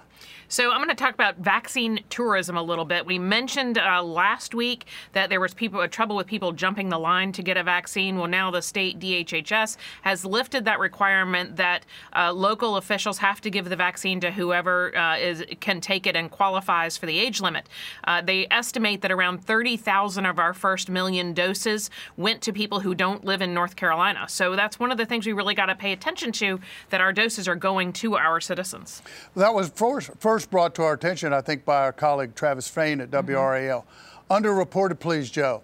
So 0.47 0.71
I'm 0.71 0.77
going 0.77 0.89
to 0.89 0.95
talk 0.95 1.13
about 1.13 1.37
vaccine 1.37 2.01
tourism 2.09 2.55
a 2.55 2.61
little 2.61 2.85
bit. 2.85 3.05
We 3.05 3.17
mentioned 3.17 3.79
uh, 3.79 4.03
last 4.03 4.53
week 4.53 4.85
that 5.13 5.29
there 5.29 5.39
was 5.39 5.55
people 5.55 5.79
uh, 5.79 5.87
trouble 5.87 6.15
with 6.15 6.27
people 6.27 6.51
jumping 6.51 6.89
the 6.89 6.99
line 6.99 7.31
to 7.31 7.41
get 7.41 7.57
a 7.57 7.63
vaccine. 7.63 8.17
Well, 8.17 8.27
now 8.27 8.51
the 8.51 8.61
state 8.61 8.99
DHHS 8.99 9.77
has 10.03 10.23
lifted 10.23 10.65
that 10.65 10.79
requirement 10.79 11.55
that 11.55 11.85
uh, 12.15 12.31
local 12.31 12.77
officials 12.77 13.17
have 13.17 13.41
to 13.41 13.49
give 13.49 13.69
the 13.69 13.75
vaccine 13.75 14.19
to 14.19 14.31
whoever 14.31 14.95
uh, 14.95 15.17
is 15.17 15.43
can 15.59 15.81
take 15.81 16.05
it 16.05 16.15
and 16.15 16.29
qualifies 16.29 16.95
for 16.95 17.07
the 17.07 17.17
age 17.17 17.41
limit. 17.41 17.67
Uh, 18.03 18.21
they 18.21 18.45
estimate 18.51 19.01
that 19.01 19.11
around 19.11 19.43
30,000 19.43 20.25
of 20.25 20.37
our 20.37 20.53
first 20.53 20.89
million 20.89 21.33
doses 21.33 21.89
went 22.17 22.41
to 22.43 22.53
people 22.53 22.81
who 22.81 22.93
don't 22.93 23.25
live 23.25 23.41
in 23.41 23.53
North 23.53 23.75
Carolina. 23.75 24.25
So 24.29 24.55
that's 24.55 24.79
one 24.79 24.91
of 24.91 24.97
the 24.97 25.05
things 25.05 25.25
we 25.25 25.33
really 25.33 25.55
got 25.55 25.67
to 25.67 25.75
pay 25.75 25.91
attention 25.91 26.31
to 26.33 26.59
that 26.91 27.01
our 27.01 27.11
doses 27.11 27.47
are 27.47 27.55
going 27.55 27.93
to 27.93 28.15
our 28.15 28.39
citizens. 28.39 29.01
That 29.35 29.53
was 29.53 29.69
first, 29.69 30.11
first 30.19 30.34
first 30.35 30.51
brought 30.51 30.75
to 30.75 30.83
our 30.83 30.91
attention, 30.91 31.31
I 31.31 31.39
think, 31.39 31.63
by 31.63 31.83
our 31.83 31.93
colleague 31.93 32.35
Travis 32.35 32.67
Fain 32.67 32.99
at 32.99 33.09
WRAL. 33.09 33.85
Mm-hmm. 33.85 34.33
Underreported, 34.33 34.99
please, 34.99 35.31
Joe. 35.31 35.61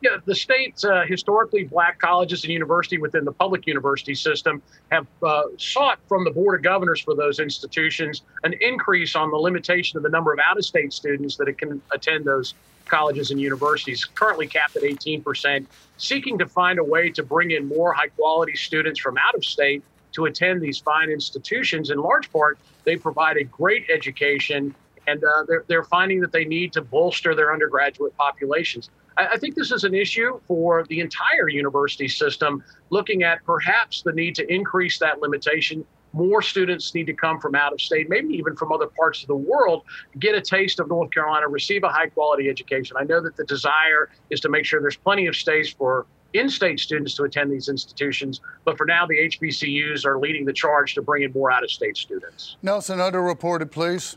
Yeah, 0.00 0.18
the 0.26 0.34
state's 0.36 0.84
uh, 0.84 1.02
historically 1.08 1.64
black 1.64 1.98
colleges 1.98 2.44
and 2.44 2.52
university 2.52 2.98
within 2.98 3.24
the 3.24 3.32
public 3.32 3.66
university 3.66 4.14
system 4.14 4.62
have 4.92 5.08
uh, 5.24 5.42
sought 5.56 5.98
from 6.06 6.22
the 6.22 6.30
board 6.30 6.54
of 6.54 6.62
governors 6.62 7.00
for 7.00 7.16
those 7.16 7.40
institutions 7.40 8.22
an 8.44 8.54
increase 8.60 9.16
on 9.16 9.32
the 9.32 9.36
limitation 9.36 9.96
of 9.96 10.04
the 10.04 10.08
number 10.08 10.32
of 10.32 10.38
out-of-state 10.38 10.92
students 10.92 11.34
that 11.34 11.48
it 11.48 11.58
can 11.58 11.82
attend 11.90 12.24
those 12.24 12.54
colleges 12.84 13.32
and 13.32 13.40
universities, 13.40 14.04
currently 14.04 14.46
capped 14.46 14.76
at 14.76 14.84
18%, 14.84 15.66
seeking 15.96 16.38
to 16.38 16.46
find 16.46 16.78
a 16.78 16.84
way 16.84 17.10
to 17.10 17.24
bring 17.24 17.50
in 17.50 17.66
more 17.66 17.92
high-quality 17.92 18.54
students 18.54 19.00
from 19.00 19.18
out 19.18 19.34
of 19.34 19.44
state 19.44 19.82
to 20.12 20.26
attend 20.26 20.60
these 20.60 20.78
fine 20.78 21.10
institutions. 21.10 21.90
In 21.90 21.98
large 21.98 22.30
part, 22.32 22.58
they 22.84 22.96
provide 22.96 23.36
a 23.36 23.44
great 23.44 23.86
education, 23.92 24.74
and 25.06 25.22
uh, 25.22 25.44
they're, 25.48 25.64
they're 25.68 25.84
finding 25.84 26.20
that 26.20 26.32
they 26.32 26.44
need 26.44 26.72
to 26.74 26.82
bolster 26.82 27.34
their 27.34 27.52
undergraduate 27.52 28.16
populations. 28.16 28.90
I 29.16 29.36
think 29.36 29.54
this 29.54 29.72
is 29.72 29.84
an 29.84 29.94
issue 29.94 30.40
for 30.48 30.84
the 30.84 31.00
entire 31.00 31.48
university 31.48 32.08
system, 32.08 32.64
looking 32.90 33.22
at 33.22 33.44
perhaps 33.44 34.02
the 34.02 34.12
need 34.12 34.34
to 34.36 34.52
increase 34.52 34.98
that 35.00 35.20
limitation. 35.20 35.84
More 36.14 36.42
students 36.42 36.94
need 36.94 37.06
to 37.06 37.12
come 37.12 37.38
from 37.38 37.54
out 37.54 37.72
of 37.72 37.80
state, 37.80 38.08
maybe 38.08 38.34
even 38.34 38.56
from 38.56 38.72
other 38.72 38.86
parts 38.86 39.22
of 39.22 39.28
the 39.28 39.36
world, 39.36 39.82
get 40.18 40.34
a 40.34 40.40
taste 40.40 40.80
of 40.80 40.88
North 40.88 41.10
Carolina, 41.10 41.48
receive 41.48 41.84
a 41.84 41.88
high 41.88 42.08
quality 42.08 42.48
education. 42.48 42.96
I 42.98 43.04
know 43.04 43.20
that 43.22 43.36
the 43.36 43.44
desire 43.44 44.10
is 44.30 44.40
to 44.40 44.48
make 44.48 44.64
sure 44.64 44.80
there's 44.80 44.96
plenty 44.96 45.26
of 45.26 45.36
space 45.36 45.70
for 45.70 46.06
in 46.34 46.48
state 46.48 46.80
students 46.80 47.14
to 47.14 47.24
attend 47.24 47.52
these 47.52 47.68
institutions, 47.68 48.40
but 48.64 48.76
for 48.76 48.86
now, 48.86 49.06
the 49.06 49.16
HBCUs 49.28 50.04
are 50.04 50.18
leading 50.18 50.44
the 50.44 50.52
charge 50.52 50.94
to 50.94 51.02
bring 51.02 51.22
in 51.22 51.32
more 51.32 51.50
out 51.50 51.62
of 51.62 51.70
state 51.70 51.96
students. 51.96 52.56
Nelson, 52.62 52.98
underreported, 52.98 53.70
please. 53.70 54.16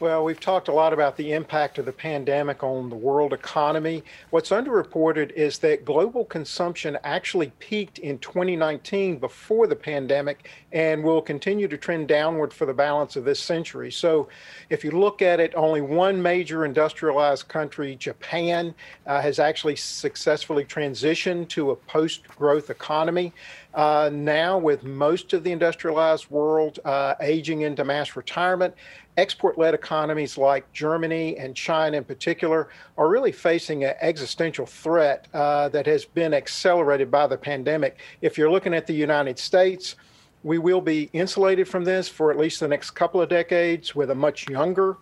Well, 0.00 0.22
we've 0.22 0.38
talked 0.38 0.68
a 0.68 0.72
lot 0.72 0.92
about 0.92 1.16
the 1.16 1.32
impact 1.32 1.76
of 1.78 1.84
the 1.84 1.92
pandemic 1.92 2.62
on 2.62 2.88
the 2.88 2.94
world 2.94 3.32
economy. 3.32 4.04
What's 4.30 4.50
underreported 4.50 5.32
is 5.32 5.58
that 5.58 5.84
global 5.84 6.24
consumption 6.24 6.96
actually 7.02 7.50
peaked 7.58 7.98
in 7.98 8.20
2019 8.20 9.18
before 9.18 9.66
the 9.66 9.74
pandemic 9.74 10.50
and 10.70 11.02
will 11.02 11.20
continue 11.20 11.66
to 11.66 11.76
trend 11.76 12.06
downward 12.06 12.52
for 12.52 12.64
the 12.64 12.72
balance 12.72 13.16
of 13.16 13.24
this 13.24 13.40
century. 13.40 13.90
So, 13.90 14.28
if 14.70 14.84
you 14.84 14.92
look 14.92 15.20
at 15.20 15.40
it, 15.40 15.52
only 15.56 15.80
one 15.80 16.22
major 16.22 16.64
industrialized 16.64 17.48
country, 17.48 17.96
Japan, 17.96 18.76
uh, 19.04 19.20
has 19.20 19.40
actually 19.40 19.74
successfully 19.74 20.64
transitioned 20.64 21.48
to 21.48 21.72
a 21.72 21.76
post 21.76 22.28
growth 22.28 22.70
economy. 22.70 23.32
Uh, 23.74 24.10
now, 24.12 24.58
with 24.58 24.84
most 24.84 25.32
of 25.32 25.42
the 25.42 25.50
industrialized 25.50 26.30
world 26.30 26.78
uh, 26.84 27.14
aging 27.20 27.62
into 27.62 27.84
mass 27.84 28.16
retirement, 28.16 28.74
export 29.18 29.58
led 29.58 29.74
economies 29.74 30.38
like 30.38 30.72
Germany 30.72 31.36
and 31.36 31.54
China 31.54 31.98
in 31.98 32.04
particular 32.04 32.68
are 32.96 33.08
really 33.08 33.32
facing 33.32 33.84
an 33.84 33.94
existential 34.00 34.64
threat 34.64 35.26
uh, 35.34 35.68
that 35.70 35.86
has 35.86 36.04
been 36.04 36.32
accelerated 36.32 37.10
by 37.10 37.26
the 37.26 37.36
pandemic. 37.36 37.98
If 38.22 38.38
you're 38.38 38.50
looking 38.50 38.72
at 38.72 38.86
the 38.86 38.94
United 38.94 39.38
States, 39.38 39.96
we 40.44 40.58
will 40.58 40.80
be 40.80 41.10
insulated 41.12 41.66
from 41.66 41.84
this 41.84 42.08
for 42.08 42.30
at 42.30 42.38
least 42.38 42.60
the 42.60 42.68
next 42.68 42.92
couple 42.92 43.20
of 43.20 43.28
decades 43.28 43.94
with 43.94 44.10
a 44.10 44.14
much 44.14 44.48
younger 44.48 44.96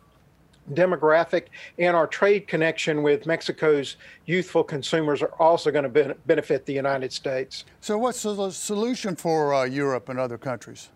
demographic 0.72 1.44
and 1.78 1.94
our 1.94 2.08
trade 2.08 2.48
connection 2.48 3.02
with 3.02 3.26
Mexico's 3.26 3.96
youthful 4.24 4.64
consumers 4.64 5.22
are 5.22 5.32
also 5.38 5.70
going 5.70 5.90
to 5.90 6.16
benefit 6.26 6.66
the 6.66 6.72
United 6.72 7.12
States. 7.12 7.66
So, 7.80 7.98
what's 7.98 8.22
the 8.22 8.50
solution 8.50 9.14
for 9.14 9.54
uh, 9.54 9.64
Europe 9.64 10.08
and 10.08 10.18
other 10.18 10.38
countries? 10.38 10.90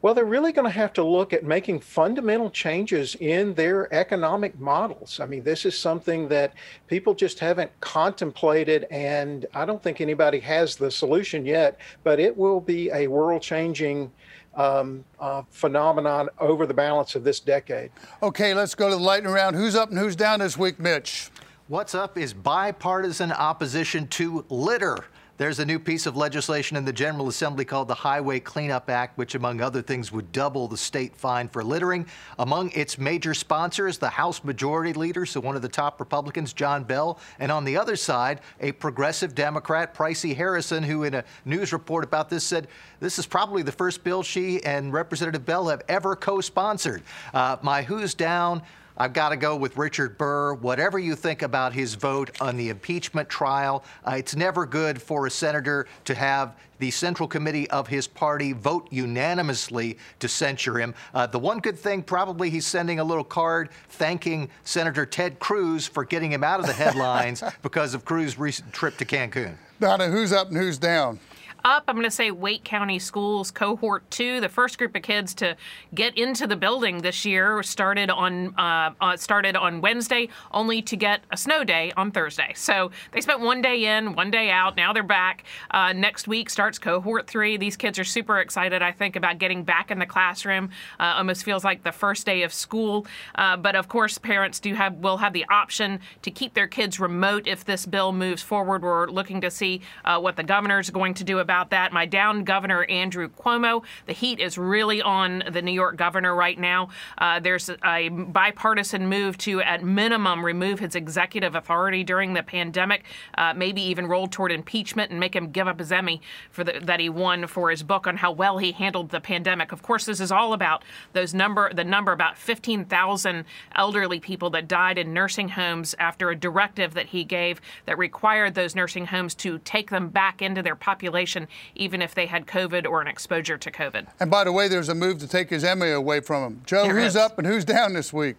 Well, 0.00 0.14
they're 0.14 0.24
really 0.24 0.52
going 0.52 0.64
to 0.66 0.70
have 0.70 0.92
to 0.92 1.02
look 1.02 1.32
at 1.32 1.42
making 1.42 1.80
fundamental 1.80 2.50
changes 2.50 3.16
in 3.16 3.52
their 3.54 3.92
economic 3.92 4.58
models. 4.60 5.18
I 5.18 5.26
mean, 5.26 5.42
this 5.42 5.66
is 5.66 5.76
something 5.76 6.28
that 6.28 6.54
people 6.86 7.14
just 7.14 7.40
haven't 7.40 7.72
contemplated, 7.80 8.86
and 8.92 9.46
I 9.54 9.64
don't 9.64 9.82
think 9.82 10.00
anybody 10.00 10.38
has 10.40 10.76
the 10.76 10.88
solution 10.88 11.44
yet, 11.44 11.78
but 12.04 12.20
it 12.20 12.36
will 12.36 12.60
be 12.60 12.90
a 12.92 13.08
world 13.08 13.42
changing 13.42 14.12
um, 14.54 15.04
uh, 15.18 15.42
phenomenon 15.50 16.28
over 16.38 16.64
the 16.64 16.74
balance 16.74 17.16
of 17.16 17.24
this 17.24 17.40
decade. 17.40 17.90
Okay, 18.22 18.54
let's 18.54 18.76
go 18.76 18.88
to 18.88 18.94
the 18.94 19.02
lightning 19.02 19.32
round. 19.32 19.56
Who's 19.56 19.74
up 19.74 19.90
and 19.90 19.98
who's 19.98 20.14
down 20.14 20.38
this 20.38 20.56
week, 20.56 20.78
Mitch? 20.78 21.30
What's 21.66 21.94
up 21.94 22.16
is 22.16 22.32
bipartisan 22.32 23.32
opposition 23.32 24.06
to 24.08 24.44
litter. 24.48 25.04
There's 25.38 25.60
a 25.60 25.64
new 25.64 25.78
piece 25.78 26.06
of 26.06 26.16
legislation 26.16 26.76
in 26.76 26.84
the 26.84 26.92
General 26.92 27.28
Assembly 27.28 27.64
called 27.64 27.86
the 27.86 27.94
Highway 27.94 28.40
Cleanup 28.40 28.90
Act, 28.90 29.16
which, 29.16 29.36
among 29.36 29.60
other 29.60 29.80
things, 29.80 30.10
would 30.10 30.32
double 30.32 30.66
the 30.66 30.76
state 30.76 31.14
fine 31.14 31.48
for 31.48 31.62
littering. 31.62 32.08
Among 32.40 32.72
its 32.72 32.98
major 32.98 33.34
sponsors, 33.34 33.98
the 33.98 34.08
House 34.08 34.42
Majority 34.42 34.92
Leader, 34.94 35.24
so 35.24 35.38
one 35.38 35.54
of 35.54 35.62
the 35.62 35.68
top 35.68 36.00
Republicans, 36.00 36.52
John 36.52 36.82
Bell, 36.82 37.20
and 37.38 37.52
on 37.52 37.64
the 37.64 37.76
other 37.76 37.94
side, 37.94 38.40
a 38.60 38.72
progressive 38.72 39.36
Democrat, 39.36 39.94
Pricey 39.94 40.34
Harrison, 40.34 40.82
who 40.82 41.04
in 41.04 41.14
a 41.14 41.24
news 41.44 41.72
report 41.72 42.02
about 42.02 42.28
this 42.28 42.42
said 42.42 42.66
this 42.98 43.16
is 43.16 43.24
probably 43.24 43.62
the 43.62 43.70
first 43.70 44.02
bill 44.02 44.24
she 44.24 44.60
and 44.64 44.92
Representative 44.92 45.46
Bell 45.46 45.68
have 45.68 45.82
ever 45.88 46.16
co 46.16 46.40
sponsored. 46.40 47.04
Uh, 47.32 47.58
my 47.62 47.82
Who's 47.84 48.12
Down 48.12 48.60
I've 49.00 49.12
got 49.12 49.28
to 49.28 49.36
go 49.36 49.54
with 49.54 49.76
Richard 49.76 50.18
Burr. 50.18 50.54
Whatever 50.54 50.98
you 50.98 51.14
think 51.14 51.42
about 51.42 51.72
his 51.72 51.94
vote 51.94 52.36
on 52.40 52.56
the 52.56 52.68
impeachment 52.68 53.28
trial, 53.28 53.84
uh, 54.04 54.16
it's 54.16 54.34
never 54.34 54.66
good 54.66 55.00
for 55.00 55.26
a 55.26 55.30
senator 55.30 55.86
to 56.04 56.16
have 56.16 56.56
the 56.80 56.90
Central 56.90 57.28
Committee 57.28 57.70
of 57.70 57.86
his 57.86 58.08
party 58.08 58.52
vote 58.52 58.88
unanimously 58.90 59.98
to 60.18 60.26
censure 60.26 60.78
him. 60.78 60.94
Uh, 61.14 61.28
the 61.28 61.38
one 61.38 61.58
good 61.60 61.78
thing, 61.78 62.02
probably, 62.02 62.50
he's 62.50 62.66
sending 62.66 62.98
a 62.98 63.04
little 63.04 63.24
card 63.24 63.70
thanking 63.90 64.50
Senator 64.64 65.06
Ted 65.06 65.38
Cruz 65.38 65.86
for 65.86 66.04
getting 66.04 66.32
him 66.32 66.42
out 66.42 66.58
of 66.58 66.66
the 66.66 66.72
headlines 66.72 67.42
because 67.62 67.94
of 67.94 68.04
Cruz's 68.04 68.36
recent 68.36 68.72
trip 68.72 68.96
to 68.96 69.04
Cancun. 69.04 69.54
Donna, 69.80 70.08
who's 70.08 70.32
up 70.32 70.48
and 70.48 70.56
who's 70.56 70.76
down? 70.76 71.20
Up. 71.68 71.84
I'm 71.86 71.96
going 71.96 72.04
to 72.04 72.10
say 72.10 72.30
Wake 72.30 72.64
County 72.64 72.98
Schools 72.98 73.50
Cohort 73.50 74.10
2, 74.10 74.40
the 74.40 74.48
first 74.48 74.78
group 74.78 74.96
of 74.96 75.02
kids 75.02 75.34
to 75.34 75.54
get 75.94 76.16
into 76.16 76.46
the 76.46 76.56
building 76.56 77.02
this 77.02 77.26
year, 77.26 77.62
started 77.62 78.08
on 78.08 78.58
uh, 78.58 78.94
uh, 79.00 79.16
started 79.18 79.54
on 79.54 79.82
Wednesday, 79.82 80.30
only 80.50 80.80
to 80.80 80.96
get 80.96 81.20
a 81.30 81.36
snow 81.36 81.64
day 81.64 81.92
on 81.94 82.10
Thursday. 82.10 82.52
So 82.54 82.90
they 83.12 83.20
spent 83.20 83.40
one 83.40 83.60
day 83.60 83.98
in, 83.98 84.14
one 84.14 84.30
day 84.30 84.50
out. 84.50 84.78
Now 84.78 84.94
they're 84.94 85.02
back. 85.02 85.44
Uh, 85.70 85.92
next 85.92 86.26
week 86.26 86.48
starts 86.48 86.78
Cohort 86.78 87.26
3. 87.26 87.58
These 87.58 87.76
kids 87.76 87.98
are 87.98 88.04
super 88.04 88.38
excited, 88.38 88.80
I 88.80 88.92
think, 88.92 89.14
about 89.14 89.36
getting 89.36 89.62
back 89.62 89.90
in 89.90 89.98
the 89.98 90.06
classroom. 90.06 90.70
Uh, 90.98 91.14
almost 91.18 91.44
feels 91.44 91.64
like 91.64 91.82
the 91.82 91.92
first 91.92 92.24
day 92.24 92.44
of 92.44 92.52
school. 92.52 93.06
Uh, 93.34 93.58
but 93.58 93.76
of 93.76 93.88
course, 93.88 94.16
parents 94.16 94.58
do 94.58 94.74
have 94.74 94.94
will 94.94 95.18
have 95.18 95.34
the 95.34 95.44
option 95.50 96.00
to 96.22 96.30
keep 96.30 96.54
their 96.54 96.66
kids 96.66 96.98
remote 96.98 97.46
if 97.46 97.66
this 97.66 97.84
bill 97.84 98.12
moves 98.12 98.42
forward. 98.42 98.82
We're 98.82 99.08
looking 99.08 99.42
to 99.42 99.50
see 99.50 99.82
uh, 100.06 100.18
what 100.18 100.36
the 100.36 100.42
governor 100.42 100.78
is 100.78 100.88
going 100.88 101.12
to 101.14 101.24
do 101.24 101.40
about 101.40 101.57
that. 101.70 101.92
My 101.92 102.06
down 102.06 102.44
governor, 102.44 102.84
Andrew 102.84 103.28
Cuomo. 103.28 103.84
The 104.06 104.12
heat 104.12 104.40
is 104.40 104.58
really 104.58 105.02
on 105.02 105.44
the 105.50 105.62
New 105.62 105.72
York 105.72 105.96
governor 105.96 106.34
right 106.34 106.58
now. 106.58 106.88
Uh, 107.18 107.40
there's 107.40 107.70
a 107.84 108.08
bipartisan 108.08 109.08
move 109.08 109.38
to, 109.38 109.60
at 109.62 109.82
minimum, 109.82 110.44
remove 110.44 110.80
his 110.80 110.94
executive 110.94 111.54
authority 111.54 112.04
during 112.04 112.34
the 112.34 112.42
pandemic, 112.42 113.04
uh, 113.36 113.52
maybe 113.54 113.82
even 113.82 114.06
roll 114.06 114.26
toward 114.26 114.52
impeachment 114.52 115.10
and 115.10 115.20
make 115.20 115.34
him 115.34 115.50
give 115.50 115.68
up 115.68 115.78
his 115.78 115.92
Emmy 115.92 116.20
for 116.50 116.64
the, 116.64 116.80
that 116.82 117.00
he 117.00 117.08
won 117.08 117.46
for 117.46 117.70
his 117.70 117.82
book 117.82 118.06
on 118.06 118.16
how 118.16 118.32
well 118.32 118.58
he 118.58 118.72
handled 118.72 119.10
the 119.10 119.20
pandemic. 119.20 119.72
Of 119.72 119.82
course, 119.82 120.04
this 120.04 120.20
is 120.20 120.32
all 120.32 120.52
about 120.52 120.84
those 121.12 121.34
number, 121.34 121.72
the 121.72 121.84
number 121.84 122.12
about 122.12 122.36
15,000 122.38 123.44
elderly 123.74 124.20
people 124.20 124.50
that 124.50 124.68
died 124.68 124.98
in 124.98 125.12
nursing 125.12 125.50
homes 125.50 125.94
after 125.98 126.30
a 126.30 126.36
directive 126.36 126.94
that 126.94 127.06
he 127.06 127.24
gave 127.24 127.60
that 127.86 127.98
required 127.98 128.54
those 128.54 128.74
nursing 128.74 129.06
homes 129.06 129.34
to 129.36 129.58
take 129.60 129.90
them 129.90 130.08
back 130.08 130.42
into 130.42 130.62
their 130.62 130.76
population 130.76 131.37
even 131.74 132.02
if 132.02 132.14
they 132.14 132.26
had 132.26 132.46
COVID 132.46 132.86
or 132.86 133.00
an 133.00 133.06
exposure 133.06 133.58
to 133.58 133.70
COVID. 133.70 134.06
And 134.18 134.30
by 134.30 134.44
the 134.44 134.52
way, 134.52 134.66
there's 134.66 134.88
a 134.88 134.94
move 134.94 135.18
to 135.18 135.28
take 135.28 135.50
his 135.50 135.62
Emmy 135.62 135.90
away 135.90 136.20
from 136.20 136.42
him. 136.42 136.62
Joe, 136.66 136.84
there 136.84 136.94
who's 136.94 137.14
is. 137.14 137.16
up 137.16 137.38
and 137.38 137.46
who's 137.46 137.64
down 137.64 137.92
this 137.92 138.12
week? 138.12 138.36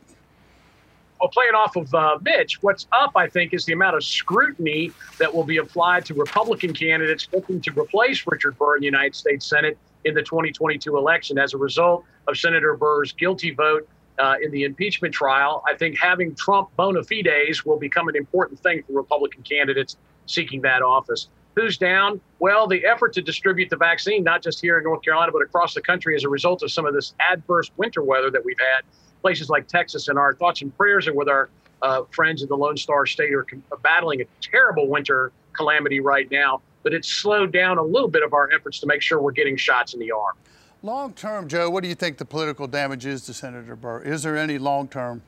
Well, 1.20 1.30
playing 1.30 1.54
off 1.54 1.76
of 1.76 1.94
uh, 1.94 2.18
Mitch, 2.22 2.64
what's 2.64 2.88
up, 2.94 3.12
I 3.16 3.28
think, 3.28 3.54
is 3.54 3.66
the 3.66 3.74
amount 3.74 3.98
of 3.98 4.04
scrutiny 4.06 4.92
that 5.18 5.34
will 5.34 5.44
be 5.44 5.58
applied 5.58 6.06
to 6.06 6.14
Republican 6.14 6.74
candidates 6.74 7.28
looking 7.34 7.60
to 7.62 7.72
replace 7.78 8.26
Richard 8.26 8.58
Burr 8.58 8.78
in 8.78 8.82
the 8.82 8.86
United 8.86 9.16
States 9.16 9.46
Senate 9.46 9.78
in 10.06 10.14
the 10.14 10.22
2022 10.22 10.96
election. 10.96 11.38
As 11.38 11.54
a 11.54 11.58
result 11.58 12.06
of 12.28 12.38
Senator 12.38 12.78
Burr's 12.78 13.12
guilty 13.12 13.52
vote 13.52 13.88
uh, 14.18 14.36
in 14.42 14.52
the 14.52 14.64
impeachment 14.64 15.14
trial, 15.14 15.62
I 15.68 15.76
think 15.76 15.98
having 15.98 16.36
Trump 16.36 16.70
bona 16.78 17.04
fides 17.04 17.66
will 17.66 17.78
become 17.78 18.08
an 18.08 18.16
important 18.16 18.60
thing 18.62 18.84
for 18.84 18.94
Republican 18.94 19.44
candidates 19.44 19.98
seeking 20.26 20.62
that 20.62 20.82
office. 20.82 21.28
Who's 21.60 21.78
down? 21.78 22.22
Well, 22.40 22.68
the 22.68 22.86
effort 22.86 23.12
to 23.14 23.22
distribute 23.22 23.70
the 23.70 23.76
vaccine, 23.76 24.24
not 24.24 24.42
just 24.42 24.62
here 24.62 24.78
in 24.78 24.86
North 24.86 25.02
Carolina, 25.02 25.34
but 25.34 25.42
across 25.42 25.74
the 25.74 25.82
country 25.82 26.16
as 26.16 26.24
a 26.24 26.30
result 26.30 26.64
of 26.64 26.72
some 26.72 26.86
of 26.86 26.94
this 26.94 27.14
adverse 27.20 27.70
winter 27.76 28.02
weather 28.02 28.32
that 28.32 28.46
we've 28.46 28.60
had, 28.60 28.84
places 29.22 29.50
like 29.50 29.68
Texas. 29.68 30.08
And 30.08 30.18
our 30.18 30.34
thoughts 30.34 30.62
and 30.62 30.76
prayers 30.78 31.06
are 31.10 31.14
with 31.14 31.28
our 31.28 31.50
uh, 31.82 32.04
friends 32.12 32.44
in 32.44 32.48
the 32.48 32.56
Lone 32.56 32.78
Star 32.78 33.06
State 33.06 33.34
are 33.34 33.44
com- 33.44 33.62
battling 33.84 34.22
a 34.22 34.26
terrible 34.42 34.88
winter 34.88 35.34
calamity 35.52 36.00
right 36.00 36.32
now. 36.32 36.62
But 36.84 36.94
it's 36.94 37.10
slowed 37.10 37.52
down 37.52 37.78
a 37.78 37.84
little 37.84 38.08
bit 38.08 38.24
of 38.24 38.34
our 38.34 38.50
efforts 38.54 38.80
to 38.80 38.88
make 38.88 39.02
sure 39.02 39.22
we're 39.22 39.34
getting 39.34 39.58
shots 39.58 39.94
in 39.94 40.00
the 40.00 40.14
arm. 40.14 40.38
Long 40.82 41.12
term, 41.12 41.50
Joe, 41.50 41.70
what 41.70 41.84
do 41.84 41.90
you 41.90 41.96
think 41.96 42.20
the 42.20 42.26
political 42.26 42.68
damage 42.68 43.06
is 43.06 43.26
to 43.26 43.34
Senator 43.34 43.76
Burr? 43.76 44.02
Is 44.04 44.24
there 44.24 44.38
any 44.38 44.58
long 44.58 44.88
term? 44.88 45.24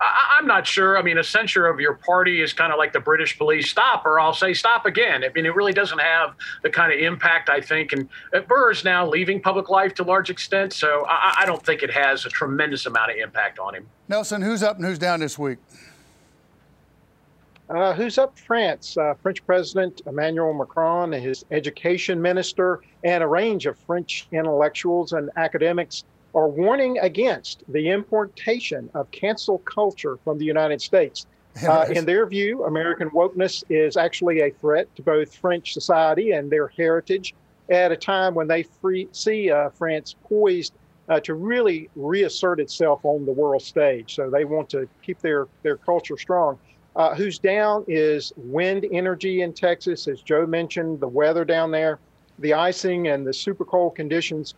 I, 0.00 0.38
am 0.38 0.46
not 0.46 0.66
sure. 0.66 0.98
I 0.98 1.02
mean, 1.02 1.18
a 1.18 1.24
censure 1.24 1.66
of 1.66 1.80
your 1.80 1.94
party 1.94 2.42
is 2.42 2.52
kind 2.52 2.72
of 2.72 2.78
like 2.78 2.92
the 2.92 3.00
British 3.00 3.36
police 3.38 3.70
stop, 3.70 4.04
or 4.04 4.20
I'll 4.20 4.34
say 4.34 4.54
stop 4.54 4.86
again. 4.86 5.24
I 5.24 5.30
mean, 5.30 5.46
it 5.46 5.54
really 5.54 5.72
doesn't 5.72 6.00
have 6.00 6.34
the 6.62 6.70
kind 6.70 6.92
of 6.92 6.98
impact 6.98 7.48
I 7.48 7.60
think. 7.60 7.92
And 7.92 8.08
uh, 8.32 8.40
Burr 8.40 8.70
is 8.70 8.84
now 8.84 9.06
leaving 9.06 9.40
public 9.40 9.70
life 9.70 9.94
to 9.94 10.02
a 10.02 10.04
large 10.04 10.30
extent, 10.30 10.72
so 10.72 11.04
I, 11.08 11.38
I 11.40 11.46
don't 11.46 11.64
think 11.64 11.82
it 11.82 11.90
has 11.90 12.26
a 12.26 12.28
tremendous 12.28 12.86
amount 12.86 13.10
of 13.10 13.16
impact 13.16 13.58
on 13.58 13.74
him. 13.74 13.86
Nelson, 14.08 14.42
who's 14.42 14.62
up 14.62 14.76
and 14.76 14.84
who's 14.84 14.98
down 14.98 15.20
this 15.20 15.38
week? 15.38 15.58
Uh, 17.70 17.94
who's 17.94 18.18
up? 18.18 18.38
France. 18.38 18.96
Uh, 18.96 19.14
French 19.22 19.44
President 19.46 20.02
Emmanuel 20.06 20.52
Macron, 20.52 21.12
his 21.12 21.46
education 21.50 22.20
minister, 22.20 22.82
and 23.04 23.22
a 23.24 23.26
range 23.26 23.64
of 23.64 23.78
French 23.78 24.28
intellectuals 24.32 25.12
and 25.12 25.30
academics 25.36 26.04
are 26.34 26.48
warning 26.48 26.98
against 26.98 27.62
the 27.68 27.90
importation 27.90 28.90
of 28.94 29.10
cancel 29.10 29.58
culture 29.58 30.18
from 30.24 30.38
the 30.38 30.44
United 30.44 30.80
States. 30.80 31.26
Uh, 31.68 31.86
in 31.94 32.04
their 32.04 32.26
view, 32.26 32.64
American 32.64 33.08
wokeness 33.10 33.62
is 33.68 33.96
actually 33.96 34.40
a 34.40 34.50
threat 34.50 34.92
to 34.96 35.02
both 35.02 35.36
French 35.36 35.72
society 35.72 36.32
and 36.32 36.50
their 36.50 36.66
heritage 36.66 37.32
at 37.70 37.92
a 37.92 37.96
time 37.96 38.34
when 38.34 38.48
they 38.48 38.64
free, 38.64 39.08
see 39.12 39.52
uh, 39.52 39.70
France 39.70 40.16
poised 40.24 40.72
uh, 41.08 41.20
to 41.20 41.34
really 41.34 41.88
reassert 41.96 42.58
itself 42.58 43.04
on 43.04 43.24
the 43.24 43.32
world 43.32 43.62
stage. 43.62 44.16
So 44.16 44.30
they 44.30 44.44
want 44.44 44.68
to 44.70 44.88
keep 45.02 45.20
their, 45.20 45.46
their 45.62 45.76
culture 45.76 46.16
strong. 46.18 46.58
Uh, 46.96 47.14
who's 47.14 47.38
down 47.38 47.84
is 47.88 48.32
wind 48.36 48.86
energy 48.90 49.42
in 49.42 49.52
Texas, 49.52 50.06
as 50.06 50.22
Joe 50.22 50.46
mentioned, 50.46 51.00
the 51.00 51.08
weather 51.08 51.44
down 51.44 51.70
there, 51.70 51.98
the 52.38 52.54
icing 52.54 53.08
and 53.08 53.26
the 53.26 53.32
super 53.32 53.64
cold 53.64 53.96
conditions 53.96 54.54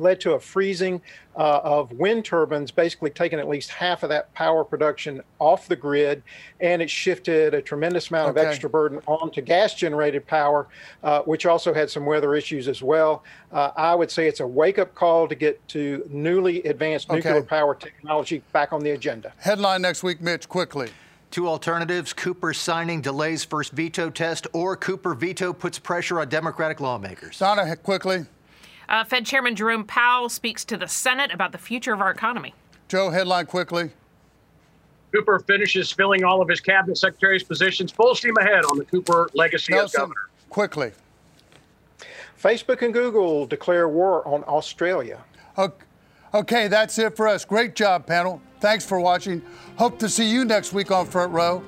led 0.00 0.20
to 0.20 0.32
a 0.32 0.40
freezing 0.40 1.00
uh, 1.36 1.60
of 1.62 1.92
wind 1.92 2.24
turbines, 2.24 2.70
basically 2.70 3.10
taking 3.10 3.38
at 3.38 3.48
least 3.48 3.70
half 3.70 4.02
of 4.02 4.08
that 4.08 4.32
power 4.34 4.64
production 4.64 5.22
off 5.38 5.68
the 5.68 5.76
grid, 5.76 6.22
and 6.60 6.82
it 6.82 6.90
shifted 6.90 7.54
a 7.54 7.62
tremendous 7.62 8.10
amount 8.10 8.30
okay. 8.30 8.40
of 8.40 8.46
extra 8.46 8.68
burden 8.68 9.00
onto 9.06 9.40
gas 9.40 9.74
generated 9.74 10.26
power, 10.26 10.68
uh, 11.02 11.20
which 11.22 11.46
also 11.46 11.72
had 11.72 11.88
some 11.88 12.04
weather 12.04 12.34
issues 12.34 12.66
as 12.66 12.82
well. 12.82 13.22
Uh, 13.52 13.70
I 13.76 13.94
would 13.94 14.10
say 14.10 14.26
it's 14.26 14.40
a 14.40 14.46
wake 14.46 14.78
up 14.78 14.94
call 14.94 15.28
to 15.28 15.34
get 15.34 15.66
to 15.68 16.04
newly 16.10 16.62
advanced 16.64 17.10
nuclear 17.10 17.42
power 17.42 17.74
technology 17.74 18.42
back 18.52 18.72
on 18.72 18.80
the 18.80 18.90
agenda. 18.90 19.32
Headline 19.38 19.82
next 19.82 20.02
week, 20.02 20.20
Mitch, 20.20 20.48
quickly. 20.48 20.90
Two 21.30 21.46
alternatives 21.46 22.14
Cooper 22.14 22.54
signing 22.54 23.02
delays 23.02 23.44
first 23.44 23.72
veto 23.72 24.08
test, 24.08 24.46
or 24.52 24.76
Cooper 24.76 25.14
veto 25.14 25.52
puts 25.52 25.78
pressure 25.78 26.20
on 26.20 26.28
Democratic 26.28 26.80
lawmakers. 26.80 27.38
Donna, 27.38 27.76
quickly. 27.76 28.24
Uh, 28.88 29.04
Fed 29.04 29.26
Chairman 29.26 29.54
Jerome 29.54 29.84
Powell 29.84 30.28
speaks 30.28 30.64
to 30.64 30.76
the 30.76 30.88
Senate 30.88 31.30
about 31.32 31.52
the 31.52 31.58
future 31.58 31.92
of 31.92 32.00
our 32.00 32.10
economy. 32.10 32.54
Joe, 32.88 33.10
headline 33.10 33.46
quickly. 33.46 33.90
Cooper 35.12 35.38
finishes 35.40 35.92
filling 35.92 36.24
all 36.24 36.40
of 36.40 36.48
his 36.48 36.60
cabinet 36.60 36.96
secretary's 36.96 37.42
positions. 37.42 37.92
Full 37.92 38.14
steam 38.14 38.36
ahead 38.38 38.64
on 38.64 38.78
the 38.78 38.84
Cooper 38.84 39.28
legacy 39.34 39.72
Nelson, 39.72 39.86
as 39.86 39.92
governor. 39.92 40.28
Quickly. 40.50 40.92
Facebook 42.40 42.82
and 42.82 42.94
Google 42.94 43.46
declare 43.46 43.88
war 43.88 44.26
on 44.26 44.44
Australia. 44.44 45.20
Okay, 45.56 45.84
okay, 46.34 46.68
that's 46.68 46.98
it 46.98 47.16
for 47.16 47.26
us. 47.26 47.44
Great 47.44 47.74
job, 47.74 48.06
panel. 48.06 48.40
Thanks 48.60 48.84
for 48.86 49.00
watching. 49.00 49.42
Hope 49.76 49.98
to 49.98 50.08
see 50.08 50.30
you 50.30 50.44
next 50.44 50.72
week 50.72 50.90
on 50.90 51.06
Front 51.06 51.32
Row. 51.32 51.62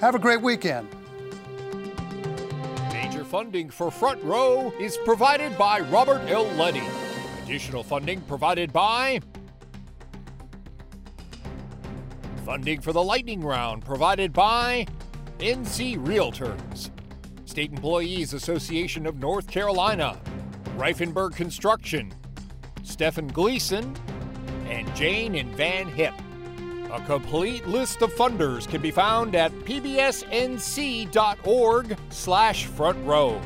Have 0.00 0.14
a 0.14 0.18
great 0.18 0.40
weekend 0.40 0.88
funding 3.32 3.70
for 3.70 3.90
Front 3.90 4.22
Row 4.24 4.74
is 4.78 4.98
provided 5.06 5.56
by 5.56 5.80
Robert 5.80 6.20
L. 6.28 6.44
Letty. 6.48 6.82
Additional 7.42 7.82
funding 7.82 8.20
provided 8.20 8.70
by 8.74 9.20
Funding 12.44 12.82
for 12.82 12.92
the 12.92 13.02
lightning 13.02 13.40
round 13.40 13.86
provided 13.86 14.34
by 14.34 14.84
NC 15.38 15.96
Realtors, 16.04 16.90
State 17.46 17.70
Employees 17.70 18.34
Association 18.34 19.06
of 19.06 19.16
North 19.16 19.46
Carolina, 19.46 20.20
Reifenberg 20.76 21.34
Construction, 21.34 22.12
Stephen 22.82 23.28
Gleason, 23.28 23.96
and 24.66 24.94
Jane 24.94 25.36
and 25.36 25.48
Van 25.56 25.88
Hip. 25.88 26.12
A 26.92 27.00
complete 27.00 27.66
list 27.66 28.02
of 28.02 28.12
funders 28.12 28.68
can 28.68 28.82
be 28.82 28.90
found 28.90 29.34
at 29.34 29.50
pbsnc.org 29.60 29.96
slash 32.10 32.66
front 32.66 33.06
row. 33.06 33.40